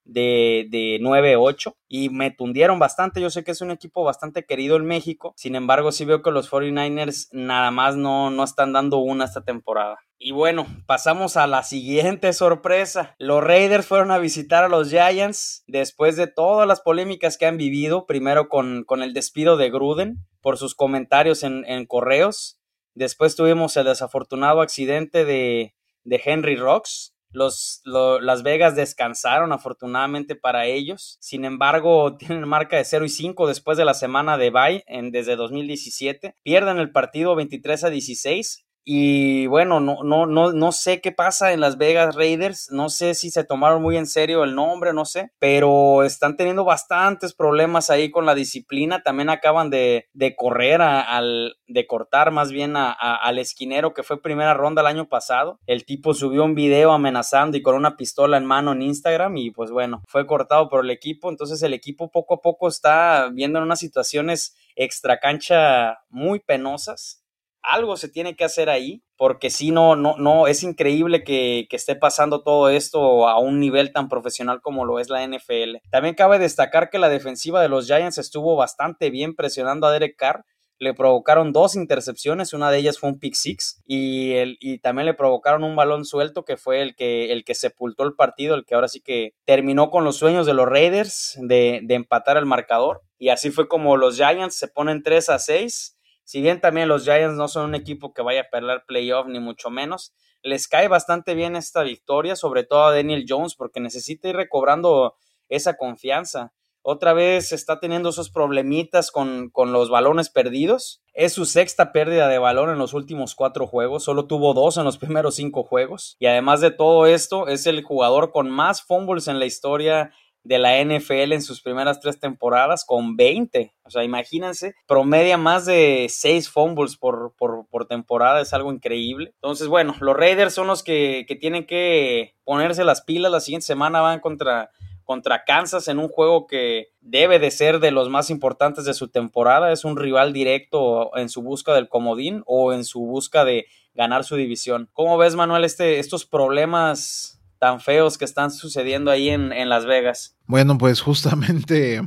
[0.08, 3.20] de, de 9-8 y me tundieron bastante.
[3.20, 6.30] Yo sé que es un equipo bastante querido en México, sin embargo sí veo que
[6.30, 9.98] los 49ers nada más no, no están dando una esta temporada.
[10.20, 13.14] Y bueno, pasamos a la siguiente sorpresa.
[13.18, 17.56] Los Raiders fueron a visitar a los Giants después de todas las polémicas que han
[17.56, 22.57] vivido, primero con, con el despido de Gruden por sus comentarios en, en correos
[22.94, 25.74] Después tuvimos el desafortunado accidente de,
[26.04, 27.14] Henry Rocks.
[27.30, 31.18] Los, Las Vegas descansaron afortunadamente para ellos.
[31.20, 35.10] Sin embargo, tienen marca de 0 y 5 después de la semana de bye en,
[35.10, 36.34] desde 2017.
[36.42, 41.52] Pierden el partido 23 a 16 Y bueno, no, no, no, no sé qué pasa
[41.52, 42.70] en Las Vegas Raiders.
[42.70, 45.30] No sé si se tomaron muy en serio el nombre, no sé.
[45.38, 49.02] Pero están teniendo bastantes problemas ahí con la disciplina.
[49.02, 54.54] También acaban de, de correr al, de cortar más bien al esquinero que fue primera
[54.54, 55.60] ronda el año pasado.
[55.66, 59.50] El tipo subió un video amenazando y con una pistola en mano en Instagram y
[59.50, 61.28] pues bueno, fue cortado por el equipo.
[61.28, 67.22] Entonces el equipo poco a poco está viendo en unas situaciones extra cancha muy penosas
[67.68, 71.76] algo se tiene que hacer ahí, porque si no, no, no, es increíble que, que,
[71.76, 75.76] esté pasando todo esto a un nivel tan profesional como lo es la NFL.
[75.90, 80.16] También cabe destacar que la defensiva de los Giants estuvo bastante bien presionando a Derek
[80.16, 80.44] Carr.
[80.80, 85.06] Le provocaron dos intercepciones, una de ellas fue un pick six y, el, y también
[85.06, 88.64] le provocaron un balón suelto que fue el que, el que sepultó el partido, el
[88.64, 92.46] que ahora sí que terminó con los sueños de los Raiders de, de empatar el
[92.46, 93.02] marcador.
[93.18, 95.97] Y así fue como los Giants se ponen 3 a 6
[96.28, 99.40] si bien también los Giants no son un equipo que vaya a perder playoff, ni
[99.40, 100.12] mucho menos,
[100.42, 105.16] les cae bastante bien esta victoria, sobre todo a Daniel Jones, porque necesita ir recobrando
[105.48, 106.52] esa confianza.
[106.82, 111.02] Otra vez está teniendo esos problemitas con, con, los balones perdidos.
[111.14, 114.04] Es su sexta pérdida de balón en los últimos cuatro juegos.
[114.04, 116.16] Solo tuvo dos en los primeros cinco juegos.
[116.18, 120.12] Y además de todo esto, es el jugador con más fumbles en la historia
[120.48, 123.74] de la NFL en sus primeras tres temporadas con 20.
[123.84, 129.32] O sea, imagínense, promedia más de 6 fumbles por, por, temporada, es algo increíble.
[129.34, 133.30] Entonces, bueno, los Raiders son los que, que, tienen que ponerse las pilas.
[133.30, 134.70] La siguiente semana van contra,
[135.04, 139.08] contra Kansas en un juego que debe de ser de los más importantes de su
[139.08, 139.70] temporada.
[139.70, 144.24] Es un rival directo en su busca del comodín o en su busca de ganar
[144.24, 144.88] su división.
[144.94, 150.36] ¿Cómo ves, Manuel, este, estos problemas tan feos que están sucediendo ahí en, Las Vegas.
[150.46, 152.00] Bueno, pues justamente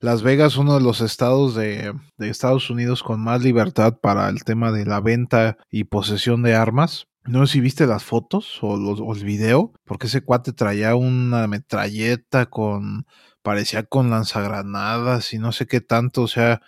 [0.00, 4.72] Las Vegas, uno de los estados de, Estados Unidos con más libertad para el tema
[4.72, 7.06] de la venta y posesión de armas.
[7.24, 11.46] No sé si viste las fotos o, o el video, porque ese cuate traía una
[11.46, 13.06] metralleta con,
[13.42, 16.62] parecía con lanzagranadas y no sé qué tanto, o sea,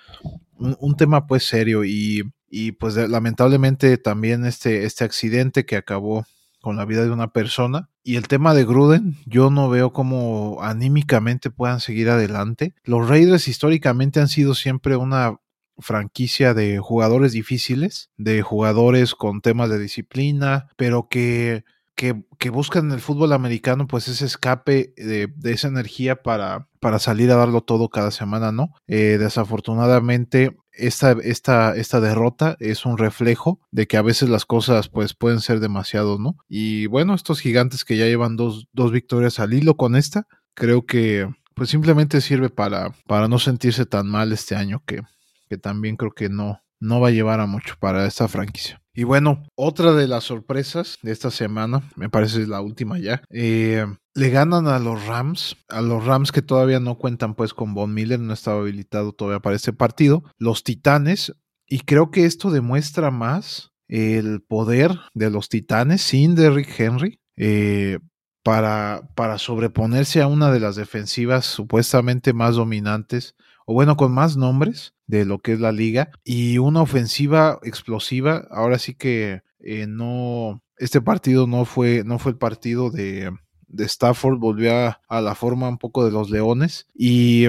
[0.54, 6.24] un, tema pues serio y, y pues lamentablemente también este, este accidente que acabó
[6.62, 7.90] con la vida de una persona.
[8.02, 12.74] Y el tema de Gruden, yo no veo cómo anímicamente puedan seguir adelante.
[12.84, 15.36] Los Raiders históricamente han sido siempre una
[15.78, 22.86] franquicia de jugadores difíciles, de jugadores con temas de disciplina, pero que, que, que buscan
[22.86, 27.62] en el fútbol americano pues ese escape de, esa energía para, para salir a darlo
[27.62, 28.70] todo cada semana, ¿no?
[28.86, 34.88] Eh, desafortunadamente esta, esta, esta derrota es un reflejo de que a veces las cosas
[34.88, 36.36] pues pueden ser demasiado, ¿no?
[36.48, 40.86] Y bueno, estos gigantes que ya llevan dos, dos victorias al hilo con esta, creo
[40.86, 45.02] que pues simplemente sirve para, para no sentirse tan mal este año que,
[45.48, 48.80] que también creo que no, no va a llevar a mucho para esta franquicia.
[48.94, 53.22] Y bueno, otra de las sorpresas de esta semana, me parece es la última ya,
[53.30, 57.74] eh, le ganan a los Rams, a los Rams que todavía no cuentan pues con
[57.74, 61.34] Von Miller, no estaba habilitado todavía para este partido, los Titanes,
[61.66, 67.20] y creo que esto demuestra más el poder de los Titanes sin Derrick Henry.
[67.36, 67.98] Eh,
[68.42, 73.36] para, para sobreponerse a una de las defensivas supuestamente más dominantes,
[73.66, 78.48] o bueno, con más nombres, de lo que es la liga y una ofensiva explosiva.
[78.50, 83.30] Ahora sí que eh, no, este partido no fue, no fue el partido de,
[83.72, 87.46] de Stafford, volvió a, la forma un poco de los Leones y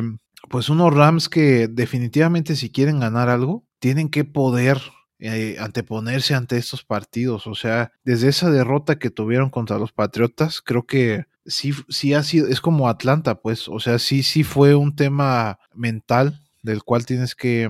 [0.50, 4.82] pues unos Rams que definitivamente si quieren ganar algo, tienen que poder
[5.20, 7.48] eh, anteponerse ante estos partidos.
[7.48, 12.24] O sea, desde esa derrota que tuvieron contra los Patriotas, creo que sí, sí ha
[12.24, 17.06] sido, es como Atlanta, pues, o sea, sí, sí fue un tema mental del cual
[17.06, 17.70] tienes que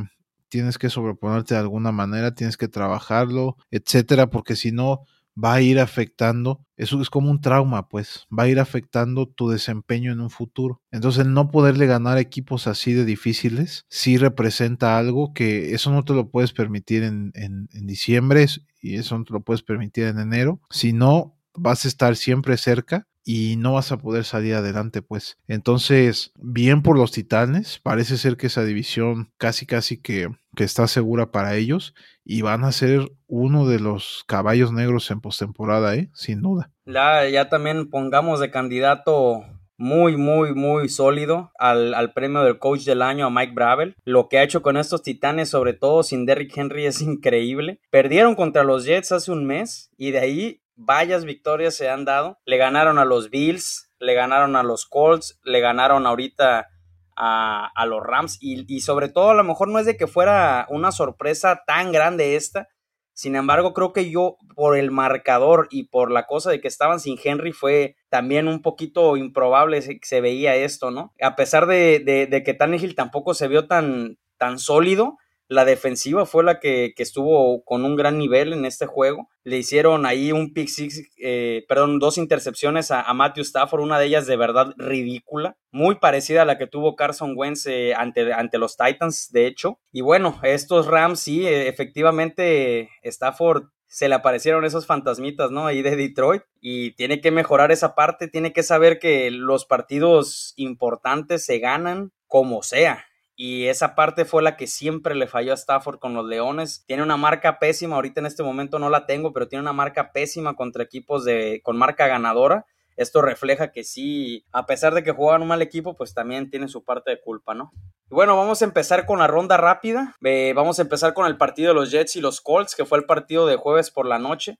[0.49, 4.99] tienes que sobreponerte de alguna manera, tienes que trabajarlo, etcétera, porque si no
[5.41, 9.49] va a ir afectando, eso es como un trauma, pues, va a ir afectando tu
[9.49, 10.81] desempeño en un futuro.
[10.91, 16.13] Entonces, no poderle ganar equipos así de difíciles, sí representa algo que eso no te
[16.13, 18.45] lo puedes permitir en, en, en diciembre
[18.81, 22.57] y eso no te lo puedes permitir en enero, si no, vas a estar siempre
[22.57, 25.37] cerca y no vas a poder salir adelante, pues.
[25.47, 30.87] Entonces, bien por los Titanes, parece ser que esa división casi casi que, que está
[30.87, 31.93] segura para ellos
[32.25, 36.09] y van a ser uno de los caballos negros en postemporada, ¿eh?
[36.13, 36.71] Sin duda.
[36.85, 39.43] Ya, ya también pongamos de candidato
[39.77, 43.95] muy, muy, muy sólido al, al, premio del coach del año a Mike Bravel.
[44.05, 47.79] Lo que ha hecho con estos titanes, sobre todo sin Derrick Henry, es increíble.
[47.89, 52.39] Perdieron contra los Jets hace un mes y de ahí Vayas victorias se han dado.
[52.45, 56.67] Le ganaron a los Bills, le ganaron a los Colts, le ganaron ahorita
[57.15, 60.07] a, a los Rams y, y, sobre todo a lo mejor no es de que
[60.07, 62.67] fuera una sorpresa tan grande esta,
[63.15, 66.99] Sin embargo, creo que yo, por el marcador y por la cosa de que estaban
[66.99, 71.13] sin Henry, fue también un poquito improbable que se veía esto, ¿no?
[71.21, 75.17] A pesar de, de, de que Tannehill tampoco se vio tan, tan sólido,
[75.53, 79.29] la defensiva fue la que, estuvo con un gran nivel en este juego.
[79.43, 84.05] Le hicieron ahí un pick six, eh, perdón, dos intercepciones a, Matthew Stafford, una de
[84.05, 88.57] ellas de verdad ridícula, muy parecida a la que tuvo Carson Wentz eh, ante, ante
[88.57, 89.79] los Titans, de hecho.
[89.91, 95.67] Y bueno, estos Rams sí, eh, efectivamente, Stafford se le aparecieron esos fantasmitas, ¿no?
[95.67, 96.41] Ahí de Detroit.
[96.59, 102.11] Y tiene que mejorar esa parte, tiene que saber que los partidos importantes se ganan
[102.27, 103.05] como sea
[103.35, 106.83] y esa parte fue la que siempre le falló a Stafford con los Leones.
[106.85, 110.11] Tiene una marca pésima, ahorita en este momento no la tengo, pero tiene una marca
[110.11, 112.65] pésima contra equipos de con marca ganadora.
[112.95, 116.67] Esto refleja que sí, a pesar de que juegan un mal equipo, pues también tiene
[116.67, 117.71] su parte de culpa, ¿no?
[118.11, 120.15] Y bueno, vamos a empezar con la ronda rápida.
[120.53, 123.05] vamos a empezar con el partido de los Jets y los Colts, que fue el
[123.05, 124.59] partido de jueves por la noche.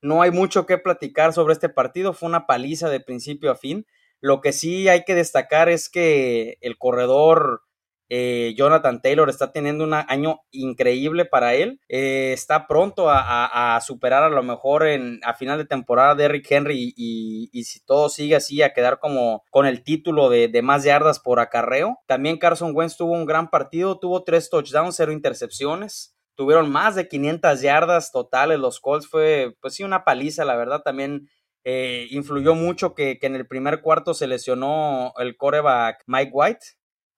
[0.00, 3.84] No hay mucho que platicar sobre este partido, fue una paliza de principio a fin.
[4.20, 7.62] Lo que sí hay que destacar es que el corredor
[8.08, 11.80] eh, Jonathan Taylor está teniendo un año increíble para él.
[11.88, 16.46] Eh, está pronto a, superar a lo mejor en, a final de temporada de Eric
[16.50, 21.20] Henry y, si todo sigue así a quedar como con el título de, más yardas
[21.20, 22.00] por acarreo.
[22.06, 26.14] También Carson Wentz tuvo un gran partido, tuvo tres touchdowns, cero intercepciones.
[26.34, 28.58] Tuvieron más de 500 yardas totales.
[28.58, 30.82] Los Colts fue, pues sí, una paliza, la verdad.
[30.82, 31.28] También
[31.64, 36.66] eh, influyó mucho que, que, en el primer cuarto se lesionó el coreback Mike White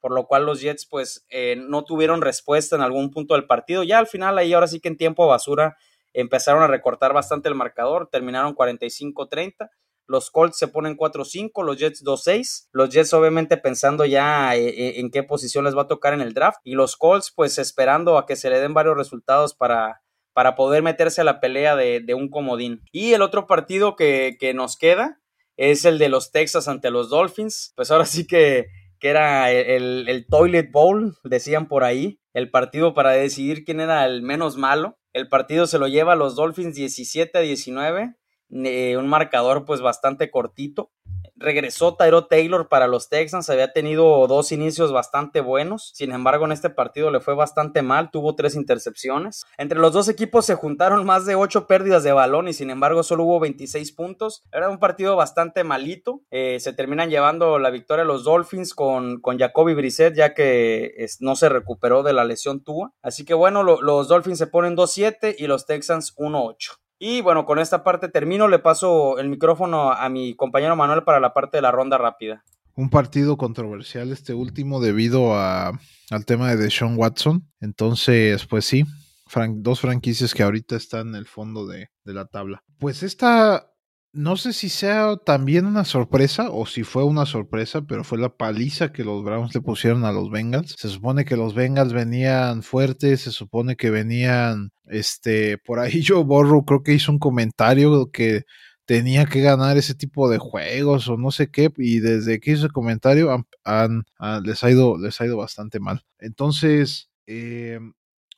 [0.05, 3.85] por lo cual los Jets pues eh, no tuvieron respuesta en algún punto del partido.
[3.85, 5.79] Ya al final ahí ahora sí que en tiempo basura
[6.13, 9.71] empezaron a recortar bastante el marcador, terminaron 45-30.
[10.07, 12.69] Los Colts se ponen 4-5, los Jets 2-6.
[12.73, 16.21] Los Jets obviamente pensando ya eh, eh, en qué posición les va a tocar en
[16.21, 16.59] el draft.
[16.65, 20.03] Y los Colts pues esperando a que se le den varios resultados para,
[20.35, 22.83] para poder meterse a la pelea de, un comodín.
[22.93, 25.23] Y el otro partido que, que nos queda
[25.57, 27.73] es el de los Texas ante los Dolphins.
[27.75, 28.67] Pues ahora sí que
[29.05, 34.23] que era el, Toilet Bowl, decían por ahí, el partido para decidir quién era el
[34.23, 34.97] menos malo.
[35.13, 38.15] El partido se lo lleva a los Dolphins 17 a 19,
[38.65, 40.91] eh, un marcador pues bastante cortito
[41.37, 46.53] regresó Tyro Taylor para los Texans, había tenido dos inicios bastante buenos, sin embargo en
[46.53, 49.45] este partido le fue bastante mal, tuvo tres intercepciones.
[49.59, 53.03] Entre los dos equipos se juntaron más de ocho pérdidas de balón y sin embargo
[53.03, 54.43] solo hubo 26 puntos.
[54.53, 59.39] Era un partido bastante malito, eh, se terminan llevando la victoria los Dolphins con, con
[59.39, 62.93] Jacoby Brissett ya que no se recuperó de la lesión tuya.
[63.03, 66.84] Así que bueno, los Dolphins se ponen 2-7 y los Texans 1-8.
[66.99, 71.21] Y bueno, con esta parte termino, le paso el micrófono a mi compañero Manuel para
[71.21, 72.45] la parte de la ronda rápida.
[72.77, 75.79] Un partido controversial este último debido a,
[76.11, 77.49] al tema de Deshaun Watson.
[77.61, 78.85] Entonces, pues sí,
[79.57, 82.63] dos franquicias que ahorita están en el fondo de, de la tabla.
[82.79, 83.74] Pues esta
[84.15, 88.29] no sé si sea también una sorpresa o si fue una sorpresa, pero fue la
[88.37, 90.77] paliza que los Browns le pusieron a los Bengals.
[90.79, 96.25] Se supone que los Bengals venían fuertes, se supone que venían, este, por ahí yo
[96.25, 98.45] borro, creo que hizo un comentario que
[98.87, 102.67] tenía que ganar ese tipo de juegos o no sé qué, y desde que hizo
[102.67, 104.05] el comentario han,
[104.45, 106.05] les, ha ido, les ha ido bastante mal.
[106.21, 107.81] Entonces, eh,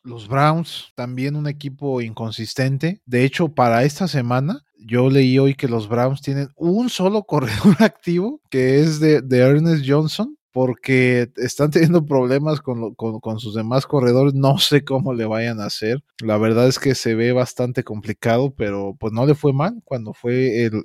[0.03, 3.03] los Browns, también un equipo inconsistente.
[3.05, 7.77] De hecho, para esta semana, yo leí hoy que los Browns tienen un solo corredor
[7.81, 14.35] activo, que es de, Ernest Johnson, porque están teniendo problemas con, con, sus demás corredores.
[14.35, 16.03] No sé cómo le vayan a hacer.
[16.23, 20.15] La verdad es que se ve bastante complicado, pero pues no le fue mal cuando
[20.15, 20.83] fue el,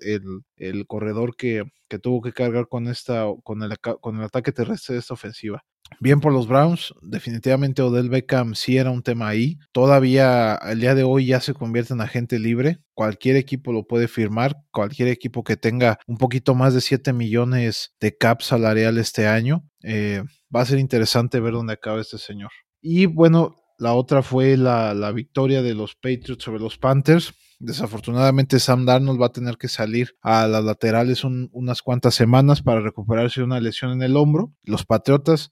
[0.58, 4.96] el, corredor que, que, tuvo que cargar con, esta, con, el, con el ataque terrestre
[4.96, 5.64] de esta ofensiva.
[6.00, 9.60] Bien por los Browns, definitivamente Odell Beckham sí era un tema ahí.
[9.72, 12.80] Todavía el día de hoy ya se convierte en agente libre.
[12.96, 17.94] Cualquier equipo lo puede firmar, cualquier equipo que tenga un poquito más de 7 millones
[18.00, 19.64] de cap salarial este año.
[19.84, 20.24] Eh,
[20.54, 22.50] va a ser interesante ver dónde acaba este señor.
[22.82, 27.34] Y bueno, la otra fue la, victoria de los Patriots sobre los Panthers.
[27.60, 32.82] Desafortunadamente Sam Darnold va a tener que salir a las laterales unas cuantas semanas para
[32.82, 34.52] recuperarse de una lesión en el hombro.
[34.64, 35.52] Los Patriotas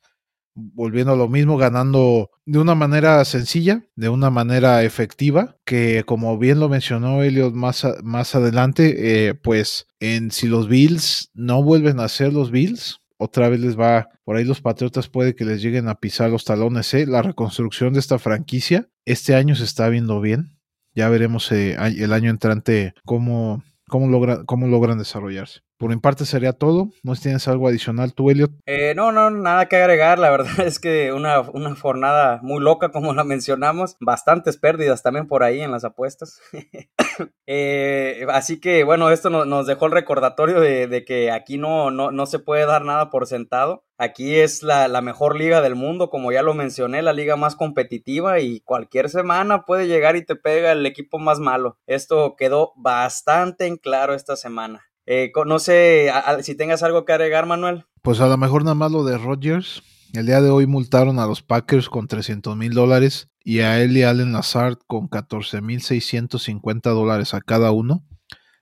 [0.56, 6.38] volviendo a lo mismo, ganando de una manera sencilla, de una manera efectiva, que como
[6.38, 12.00] bien lo mencionó Elliot más, más adelante, eh, pues en si los Bills no vuelven
[12.00, 15.62] a ser los Bills, otra vez les va, por ahí los Patriotas puede que les
[15.62, 17.06] lleguen a pisar los talones, ¿eh?
[17.06, 20.60] la reconstrucción de esta franquicia este año se está viendo bien,
[20.94, 25.62] ya veremos eh, el año entrante cómo cómo, cómo logran desarrollarse.
[25.80, 26.90] Por mi parte sería todo.
[27.04, 28.52] ¿No tienes algo adicional tú, Elliot?
[28.66, 30.20] Eh, no, no, nada que agregar.
[30.20, 33.96] La verdad es que una, una jornada muy loca, como la mencionamos.
[34.02, 36.42] Bastantes pérdidas también por ahí en las apuestas.
[37.48, 42.12] eh, así que, bueno, esto nos dejó el recordatorio de, de que aquí no, no,
[42.12, 43.86] no, se puede dar nada por sentado.
[43.98, 47.56] Aquí es la, la, mejor liga del mundo, como ya lo mencioné, la liga más
[47.56, 51.78] competitiva y cualquier semana puede llegar y te pega el equipo más malo.
[51.88, 54.89] Esto quedó bastante en claro esta semana.
[55.12, 56.12] Eh, no sé
[56.44, 57.84] si tengas algo que agregar, Manuel.
[58.04, 59.82] Pues a lo mejor nada más lo de Rodgers.
[60.14, 63.98] El día de hoy multaron a los Packers con 300 mil dólares y a él
[63.98, 68.06] y Allen Lazard con 14 mil 650 dólares a cada uno.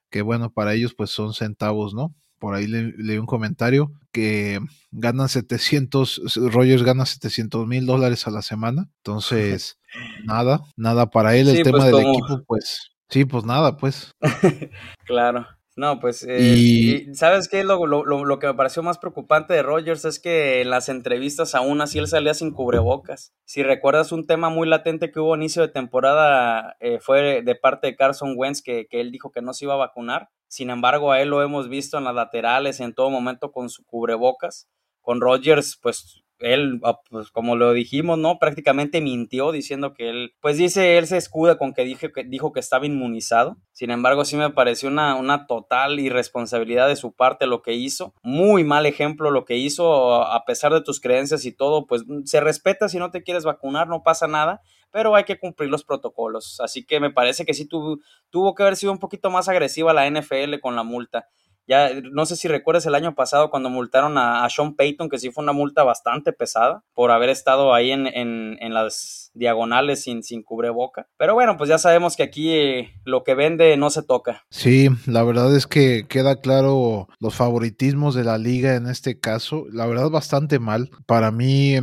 [0.10, 2.16] Que bueno, para ellos pues son centavos, ¿no?
[2.40, 8.42] Por ahí leí un comentario que ganan 700, Rogers gana 700 mil dólares a la
[8.42, 8.88] semana.
[9.04, 9.80] Entonces,
[10.24, 11.50] nada, nada para él.
[11.50, 14.16] El tema pues, del equipo, pues, sí, pues nada, pues.
[15.06, 15.46] claro.
[15.78, 17.14] No, pues, eh, y...
[17.14, 17.64] ¿sabes qué?
[17.64, 21.54] Lo, lo, lo, que me pareció más preocupante de Rogers es que en las entrevistas
[21.54, 23.32] aún así él salía sin cubrebocas.
[23.46, 27.56] Si recuerdas un tema muy latente que hubo a inicio de temporada, eh, fue de
[27.56, 30.30] parte de Carson Wentz que, que él dijo que no se iba a vacunar.
[30.48, 33.86] Sin embargo, a él lo hemos visto en las laterales en todo momento con su
[33.86, 34.68] cubrebocas.
[35.02, 38.40] Con Rogers, pues él, ah, pues como lo dijimos, ¿no?
[38.40, 42.52] Prácticamente mintió diciendo que él, pues dice, él se escuda con que, dije, que dijo
[42.52, 43.58] que estaba inmunizado.
[43.72, 48.14] Sin embargo, sí me pareció una, una total irresponsabilidad de su parte lo que hizo.
[48.22, 52.40] Muy mal ejemplo lo que hizo, a pesar de tus creencias y todo, pues se
[52.40, 54.62] respeta si no te quieres vacunar, no pasa nada,
[54.92, 56.60] pero hay que cumplir los protocolos.
[56.60, 59.94] Así que me parece que sí tuvo, tuvo que haber sido un poquito más agresiva
[59.94, 61.28] la NFL con la multa.
[61.68, 65.32] Ya, no sé si recuerdas el año pasado cuando multaron a, Sean Payton, que sí
[65.32, 70.44] fue una multa bastante pesada por haber estado ahí en, en, las diagonales sin, sin
[70.44, 71.08] cubreboca.
[71.18, 74.46] Pero bueno, pues ya sabemos que aquí eh, lo que vende no se toca.
[74.50, 79.66] Sí, la verdad es que queda claro los favoritismos de la liga en este caso.
[79.72, 80.90] La verdad, bastante mal.
[81.06, 81.76] Para mí,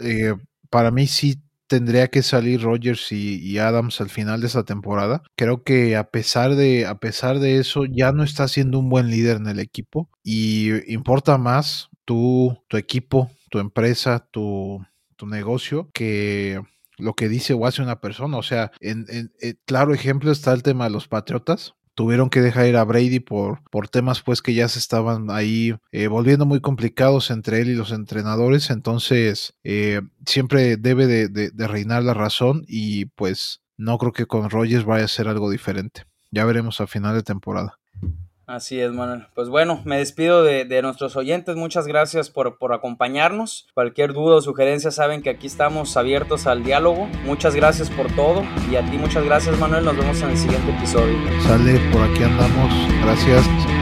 [0.00, 0.34] eh,
[0.70, 1.36] para mí sí
[1.66, 5.22] tendría que salir Rogers y, Adams al final de esta temporada.
[5.36, 9.10] Creo que a pesar de, a pesar de eso, ya no está siendo un buen
[9.10, 10.08] líder en el equipo.
[10.22, 14.84] Y importa más tu, equipo, tu empresa, tu,
[15.16, 16.60] tu negocio, que
[16.98, 18.36] lo que dice o hace una persona.
[18.38, 19.32] O sea, en, en,
[19.64, 23.62] claro ejemplo está el tema de los Patriotas tuvieron que dejar ir a Brady por,
[23.70, 27.74] por temas pues que ya se estaban ahí eh, volviendo muy complicados entre él y
[27.74, 28.70] los entrenadores.
[28.70, 34.50] Entonces eh, siempre debe de, de, reinar la razón y pues no creo que con
[34.50, 36.04] Rogers vaya a ser algo diferente.
[36.30, 37.78] Ya veremos a final de temporada.
[38.46, 39.26] Así es, Manuel.
[39.34, 41.56] Pues bueno, me despido de, nuestros oyentes.
[41.56, 43.66] Muchas gracias por, por, acompañarnos.
[43.74, 47.08] Cualquier duda o sugerencia saben que aquí estamos abiertos al diálogo.
[47.24, 48.44] Muchas gracias por todo.
[48.70, 49.84] Y a ti muchas gracias, Manuel.
[49.84, 51.16] Nos vemos en el siguiente episodio.
[51.42, 52.72] Sale, por aquí andamos.
[53.02, 53.75] Gracias.